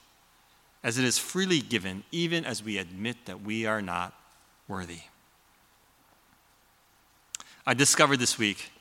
as 0.83 0.99
it 0.99 1.05
is 1.05 1.17
freely 1.17 1.61
given, 1.61 2.03
even 2.11 2.45
as 2.45 2.63
we 2.63 2.77
admit 2.77 3.17
that 3.27 3.41
we 3.41 3.65
are 3.65 3.81
not 3.81 4.13
worthy. 4.67 5.03
I 7.65 7.75
discovered 7.75 8.19
this 8.19 8.37
week 8.37 8.73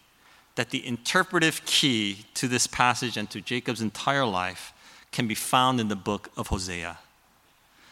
that 0.56 0.72
the 0.72 0.86
interpretive 0.86 1.64
key 1.66 2.26
to 2.34 2.48
this 2.48 2.66
passage 2.66 3.18
and 3.18 3.30
to 3.30 3.40
Jacob's 3.40 3.82
entire 3.82 4.26
life 4.26 4.74
can 5.12 5.28
be 5.28 5.36
found 5.36 5.80
in 5.80 5.90
the 5.90 5.96
book 5.96 6.32
of 6.36 6.48
Hosea. 6.48 6.98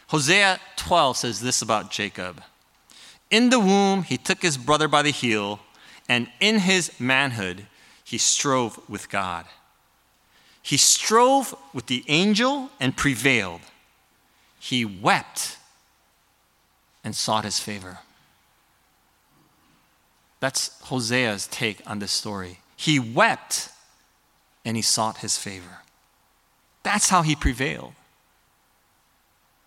Hosea 0.08 0.58
12 0.74 1.16
says 1.16 1.40
this 1.40 1.62
about 1.62 1.92
Jacob 1.92 2.42
In 3.30 3.50
the 3.50 3.60
womb, 3.60 4.02
he 4.02 4.16
took 4.16 4.42
his 4.42 4.58
brother 4.58 4.88
by 4.88 5.02
the 5.02 5.10
heel, 5.10 5.60
and 6.08 6.28
in 6.40 6.58
his 6.58 6.98
manhood, 6.98 7.66
he 8.02 8.18
strove 8.18 8.80
with 8.88 9.08
God. 9.08 9.46
He 10.66 10.78
strove 10.78 11.54
with 11.72 11.86
the 11.86 12.02
angel 12.08 12.70
and 12.80 12.96
prevailed. 12.96 13.60
He 14.58 14.84
wept 14.84 15.58
and 17.04 17.14
sought 17.14 17.44
his 17.44 17.60
favor. 17.60 17.98
That's 20.40 20.76
Hosea's 20.86 21.46
take 21.46 21.88
on 21.88 22.00
this 22.00 22.10
story. 22.10 22.58
He 22.74 22.98
wept 22.98 23.68
and 24.64 24.76
he 24.76 24.82
sought 24.82 25.18
his 25.18 25.38
favor. 25.38 25.82
That's 26.82 27.10
how 27.10 27.22
he 27.22 27.36
prevailed. 27.36 27.92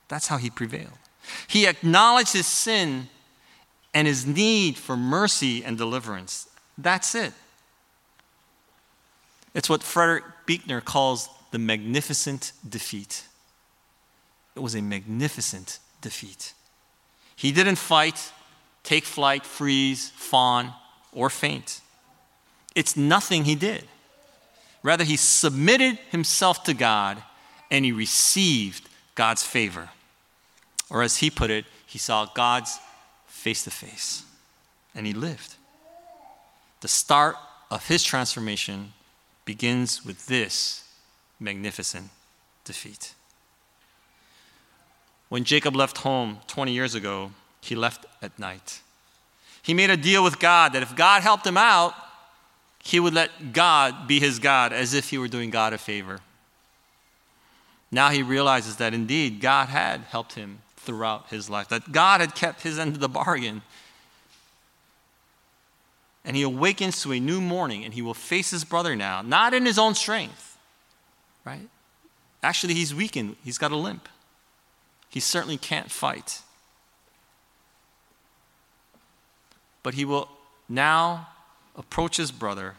That's 0.09 0.27
how 0.27 0.35
he 0.35 0.49
prevailed. 0.49 0.99
He 1.47 1.65
acknowledged 1.65 2.33
his 2.33 2.45
sin 2.45 3.07
and 3.93 4.05
his 4.05 4.27
need 4.27 4.77
for 4.77 4.97
mercy 4.97 5.63
and 5.63 5.77
deliverance. 5.77 6.49
That's 6.77 7.15
it. 7.15 7.31
It's 9.53 9.69
what 9.69 9.81
Frederick 9.81 10.25
Buechner 10.49 10.81
calls 10.81 11.29
the 11.51 11.59
magnificent 11.59 12.53
defeat. 12.67 13.23
It 14.55 14.62
was 14.62 14.73
a 14.73 14.81
magnificent 14.81 15.77
defeat. 16.01 16.53
He 17.35 17.51
didn't 17.51 17.75
fight, 17.75 18.31
take 18.81 19.03
flight, 19.03 19.45
freeze, 19.45 20.09
fawn, 20.15 20.73
or 21.13 21.29
faint. 21.29 21.81
It's 22.73 22.97
nothing 22.97 23.45
he 23.45 23.53
did. 23.53 23.88
Rather, 24.81 25.03
he 25.03 25.17
submitted 25.17 25.99
himself 26.09 26.63
to 26.63 26.73
God 26.73 27.21
and 27.69 27.85
he 27.85 27.91
received 27.91 28.89
God's 29.13 29.43
favor. 29.43 29.91
Or 30.89 31.03
as 31.03 31.17
he 31.17 31.29
put 31.29 31.51
it, 31.51 31.65
he 31.85 31.99
saw 31.99 32.25
God's 32.25 32.79
face 33.27 33.65
to 33.65 33.69
face 33.69 34.23
and 34.95 35.05
he 35.05 35.13
lived. 35.13 35.57
The 36.81 36.88
start 36.88 37.35
of 37.69 37.88
his 37.88 38.03
transformation 38.03 38.93
begins 39.49 40.05
with 40.05 40.27
this 40.27 40.83
magnificent 41.39 42.12
defeat. 42.65 43.15
When 45.29 45.43
Jacob 45.43 45.75
left 45.75 45.97
home 45.97 46.38
20 46.45 46.71
years 46.71 46.93
ago, 46.93 47.31
he 47.59 47.73
left 47.73 48.05
at 48.21 48.38
night. 48.38 48.81
He 49.63 49.73
made 49.73 49.89
a 49.89 49.97
deal 49.97 50.23
with 50.23 50.38
God 50.38 50.73
that 50.73 50.83
if 50.83 50.95
God 50.95 51.23
helped 51.23 51.47
him 51.47 51.57
out, 51.57 51.95
he 52.83 52.99
would 52.99 53.15
let 53.15 53.51
God 53.51 54.07
be 54.07 54.19
his 54.19 54.38
God 54.38 54.71
as 54.71 54.93
if 54.93 55.09
he 55.09 55.17
were 55.17 55.27
doing 55.27 55.49
God 55.49 55.73
a 55.73 55.79
favor. 55.79 56.19
Now 57.89 58.09
he 58.09 58.21
realizes 58.21 58.75
that 58.75 58.93
indeed 58.93 59.41
God 59.41 59.69
had 59.69 60.01
helped 60.01 60.33
him 60.33 60.59
throughout 60.77 61.29
his 61.31 61.49
life, 61.49 61.69
that 61.69 61.91
God 61.91 62.21
had 62.21 62.35
kept 62.35 62.62
his 62.62 62.77
end 62.77 62.93
of 62.93 62.99
the 62.99 63.09
bargain. 63.09 63.63
And 66.30 66.38
he 66.38 66.44
awakens 66.44 67.02
to 67.02 67.12
a 67.12 67.20
new 67.20 67.42
morning 67.42 67.84
and 67.84 67.92
he 67.92 68.04
will 68.04 68.13
face 68.13 68.52
his 68.52 68.63
brother 68.63 68.96
now, 68.96 69.24
not 69.24 69.56
in 69.56 69.65
his 69.65 69.80
own 69.80 69.96
strength, 69.96 70.60
right? 71.44 71.68
Actually, 72.44 72.76
he's 72.76 72.94
weakened, 72.94 73.36
he's 73.44 73.58
got 73.58 73.72
a 73.72 73.76
limp. 73.76 74.08
He 75.10 75.20
certainly 75.20 75.58
can't 75.58 75.89
fight. 75.89 76.44
But 79.82 79.96
he 79.96 80.06
will 80.06 80.30
now 80.70 81.30
approach 81.76 82.18
his 82.18 82.32
brother 82.32 82.76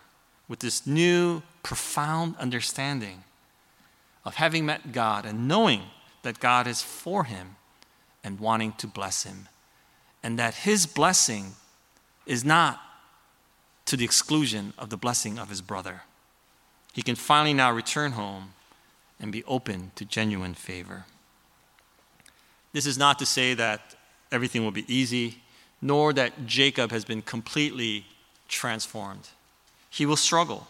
with 0.46 0.60
this 0.60 0.86
new, 0.86 1.42
profound 1.64 2.36
understanding 2.36 3.24
of 4.24 4.36
having 4.36 4.64
met 4.64 4.92
God 4.92 5.26
and 5.26 5.48
knowing 5.48 5.82
that 6.22 6.38
God 6.38 6.68
is 6.68 6.82
for 6.82 7.24
him 7.24 7.56
and 8.22 8.38
wanting 8.38 8.74
to 8.74 8.86
bless 8.86 9.24
him. 9.24 9.48
And 10.22 10.38
that 10.38 10.54
his 10.54 10.86
blessing 10.86 11.56
is 12.26 12.44
not 12.44 12.80
to 13.90 13.96
the 13.96 14.04
exclusion 14.04 14.72
of 14.78 14.88
the 14.88 14.96
blessing 14.96 15.36
of 15.36 15.48
his 15.48 15.60
brother. 15.60 16.02
He 16.92 17.02
can 17.02 17.16
finally 17.16 17.52
now 17.52 17.72
return 17.72 18.12
home 18.12 18.52
and 19.18 19.32
be 19.32 19.42
open 19.44 19.90
to 19.96 20.04
genuine 20.04 20.54
favor. 20.54 21.06
This 22.72 22.86
is 22.86 22.96
not 22.96 23.18
to 23.18 23.26
say 23.26 23.52
that 23.54 23.96
everything 24.30 24.62
will 24.62 24.70
be 24.70 24.84
easy, 24.86 25.38
nor 25.82 26.12
that 26.12 26.46
Jacob 26.46 26.92
has 26.92 27.04
been 27.04 27.20
completely 27.20 28.06
transformed. 28.46 29.30
He 29.90 30.06
will 30.06 30.16
struggle. 30.16 30.68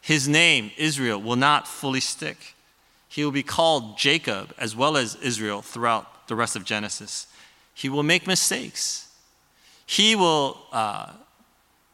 His 0.00 0.28
name, 0.28 0.70
Israel, 0.76 1.20
will 1.20 1.34
not 1.34 1.66
fully 1.66 1.98
stick. 1.98 2.54
He 3.08 3.24
will 3.24 3.32
be 3.32 3.42
called 3.42 3.98
Jacob 3.98 4.54
as 4.56 4.76
well 4.76 4.96
as 4.96 5.16
Israel 5.16 5.62
throughout 5.62 6.28
the 6.28 6.36
rest 6.36 6.54
of 6.54 6.64
Genesis. 6.64 7.26
He 7.74 7.88
will 7.88 8.04
make 8.04 8.24
mistakes. 8.24 9.08
He 9.84 10.14
will 10.14 10.58
uh, 10.70 11.12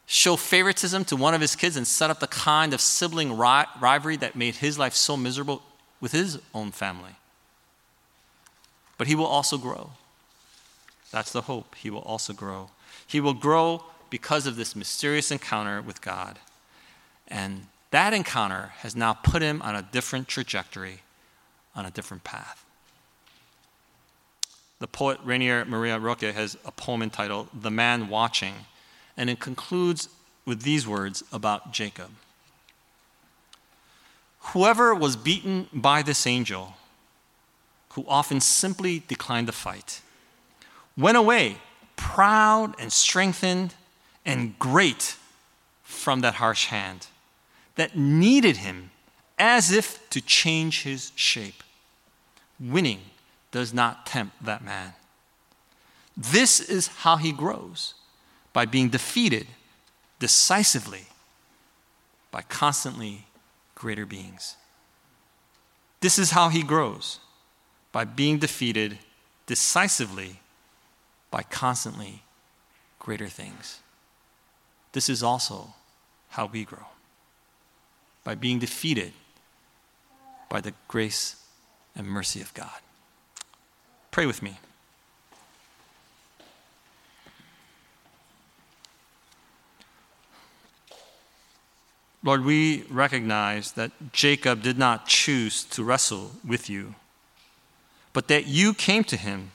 show 0.05 0.35
favoritism 0.35 1.05
to 1.05 1.15
one 1.15 1.33
of 1.33 1.41
his 1.41 1.55
kids 1.55 1.77
and 1.77 1.87
set 1.87 2.09
up 2.09 2.19
the 2.19 2.27
kind 2.27 2.73
of 2.73 2.81
sibling 2.81 3.37
ri- 3.37 3.65
rivalry 3.79 4.17
that 4.17 4.35
made 4.35 4.55
his 4.55 4.77
life 4.77 4.93
so 4.93 5.15
miserable 5.15 5.61
with 6.01 6.11
his 6.11 6.39
own 6.53 6.71
family. 6.71 7.15
But 8.97 9.07
he 9.07 9.15
will 9.15 9.25
also 9.25 9.57
grow. 9.57 9.91
That's 11.11 11.31
the 11.31 11.41
hope. 11.41 11.75
He 11.75 11.89
will 11.89 12.01
also 12.01 12.33
grow. 12.33 12.69
He 13.05 13.19
will 13.21 13.33
grow 13.33 13.85
because 14.09 14.45
of 14.45 14.55
this 14.55 14.75
mysterious 14.75 15.31
encounter 15.31 15.81
with 15.81 16.01
God. 16.01 16.39
And 17.27 17.67
that 17.91 18.13
encounter 18.13 18.73
has 18.77 18.95
now 18.95 19.13
put 19.13 19.41
him 19.41 19.61
on 19.61 19.75
a 19.75 19.81
different 19.81 20.27
trajectory, 20.27 20.99
on 21.75 21.85
a 21.85 21.91
different 21.91 22.23
path. 22.23 22.65
The 24.79 24.87
poet 24.87 25.19
Rainer 25.23 25.63
Maria 25.65 25.97
Rilke 25.97 26.33
has 26.33 26.57
a 26.65 26.71
poem 26.71 27.01
entitled 27.01 27.47
The 27.53 27.71
Man 27.71 28.09
Watching, 28.09 28.53
and 29.17 29.29
it 29.29 29.39
concludes 29.39 30.09
with 30.45 30.61
these 30.61 30.87
words 30.87 31.23
about 31.31 31.71
Jacob 31.71 32.09
Whoever 34.47 34.93
was 34.93 35.15
beaten 35.15 35.67
by 35.71 36.01
this 36.01 36.27
angel, 36.27 36.75
who 37.93 38.03
often 38.07 38.41
simply 38.41 39.03
declined 39.07 39.47
the 39.47 39.53
fight, 39.53 40.01
went 40.97 41.15
away 41.17 41.57
proud 41.95 42.75
and 42.79 42.91
strengthened 42.91 43.73
and 44.25 44.59
great 44.59 45.15
from 45.83 46.19
that 46.21 46.35
harsh 46.35 46.65
hand 46.65 47.07
that 47.75 47.97
needed 47.97 48.57
him 48.57 48.91
as 49.39 49.71
if 49.71 50.09
to 50.09 50.21
change 50.21 50.83
his 50.83 51.11
shape. 51.15 51.63
Winning 52.59 53.01
does 53.51 53.73
not 53.73 54.05
tempt 54.05 54.43
that 54.43 54.63
man. 54.63 54.93
This 56.15 56.59
is 56.59 56.87
how 56.87 57.15
he 57.15 57.31
grows 57.31 57.93
by 58.53 58.65
being 58.65 58.89
defeated 58.89 59.47
decisively 60.19 61.07
by 62.31 62.41
constantly 62.43 63.25
greater 63.75 64.05
beings. 64.05 64.55
This 65.99 66.17
is 66.17 66.31
how 66.31 66.49
he 66.49 66.63
grows 66.63 67.19
by 67.91 68.05
being 68.05 68.39
defeated 68.39 68.99
decisively 69.45 70.39
by 71.31 71.43
constantly 71.43 72.23
greater 72.99 73.27
things. 73.27 73.79
This 74.93 75.09
is 75.09 75.23
also 75.23 75.73
how 76.29 76.45
we 76.45 76.63
grow 76.63 76.85
by 78.23 78.35
being 78.35 78.59
defeated 78.59 79.13
by 80.49 80.61
the 80.61 80.73
grace 80.87 81.35
and 81.95 82.07
mercy 82.07 82.41
of 82.41 82.53
God. 82.53 82.79
Pray 84.11 84.25
with 84.25 84.41
me. 84.41 84.57
Lord, 92.23 92.45
we 92.45 92.83
recognize 92.89 93.73
that 93.73 93.91
Jacob 94.13 94.61
did 94.61 94.77
not 94.77 95.07
choose 95.07 95.65
to 95.65 95.83
wrestle 95.83 96.31
with 96.47 96.69
you, 96.69 96.95
but 98.13 98.29
that 98.29 98.47
you 98.47 98.73
came 98.73 99.03
to 99.05 99.17
him 99.17 99.51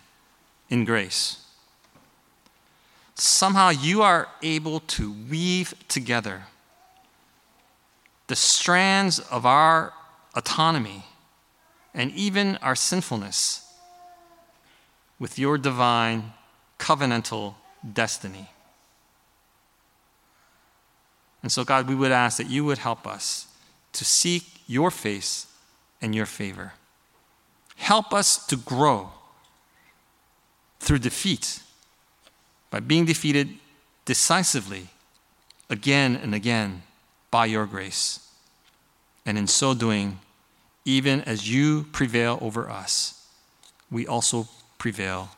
in 0.69 0.85
grace. 0.85 1.45
Somehow 3.15 3.71
you 3.71 4.03
are 4.03 4.29
able 4.43 4.81
to 4.81 5.13
weave 5.31 5.75
together 5.89 6.43
the 8.27 8.37
strands 8.37 9.19
of 9.19 9.47
our 9.47 9.95
autonomy 10.35 11.05
and 11.95 12.13
even 12.13 12.57
our 12.57 12.77
sinfulness 12.77 13.73
with 15.19 15.39
your 15.39 15.57
divine 15.57 16.33
covenantal 16.79 17.55
destiny. 17.93 18.51
And 21.43 21.53
so, 21.53 21.65
God, 21.65 21.89
we 21.89 21.95
would 21.95 22.13
ask 22.13 22.39
that 22.39 22.51
you 22.51 22.65
would 22.65 22.79
help 22.79 23.07
us 23.07 23.47
to 23.93 24.05
seek 24.05 24.45
your 24.67 24.91
face 24.91 25.47
and 26.03 26.15
your 26.15 26.27
favor. 26.27 26.73
Help 27.77 28.13
us 28.13 28.45
to 28.47 28.57
grow 28.57 29.11
through 30.81 30.99
defeat 30.99 31.61
by 32.71 32.81
being 32.81 33.05
defeated 33.05 33.49
decisively 34.05 34.89
again 35.71 36.17
and 36.17 36.35
again 36.35 36.83
by 37.31 37.47
your 37.47 37.67
grace. 37.67 38.29
And 39.25 39.39
in 39.39 39.47
so 39.47 39.75
doing, 39.75 40.19
even 40.85 41.21
as 41.23 41.51
you 41.51 41.87
prevail 41.93 42.39
over 42.41 42.69
us, 42.69 43.27
we 43.91 44.07
also 44.07 44.49
prevail 44.79 45.31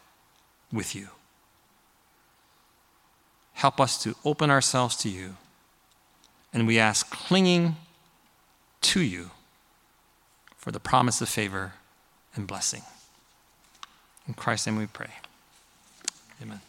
with 0.73 0.95
you. 0.95 1.09
Help 3.55 3.81
us 3.81 4.03
to 4.03 4.15
open 4.25 4.51
ourselves 4.51 4.97
to 4.97 5.09
you 5.09 5.37
and 6.53 6.67
we 6.67 6.79
ask, 6.79 7.11
clinging 7.11 7.77
to 8.83 9.01
you 9.01 9.31
for 10.57 10.71
the 10.71 10.81
promise 10.81 11.21
of 11.21 11.29
favor 11.29 11.75
and 12.35 12.47
blessing. 12.47 12.83
In 14.27 14.35
Christ's 14.35 14.67
name 14.67 14.77
we 14.77 14.87
pray. 14.87 15.11
Amen. 16.43 16.61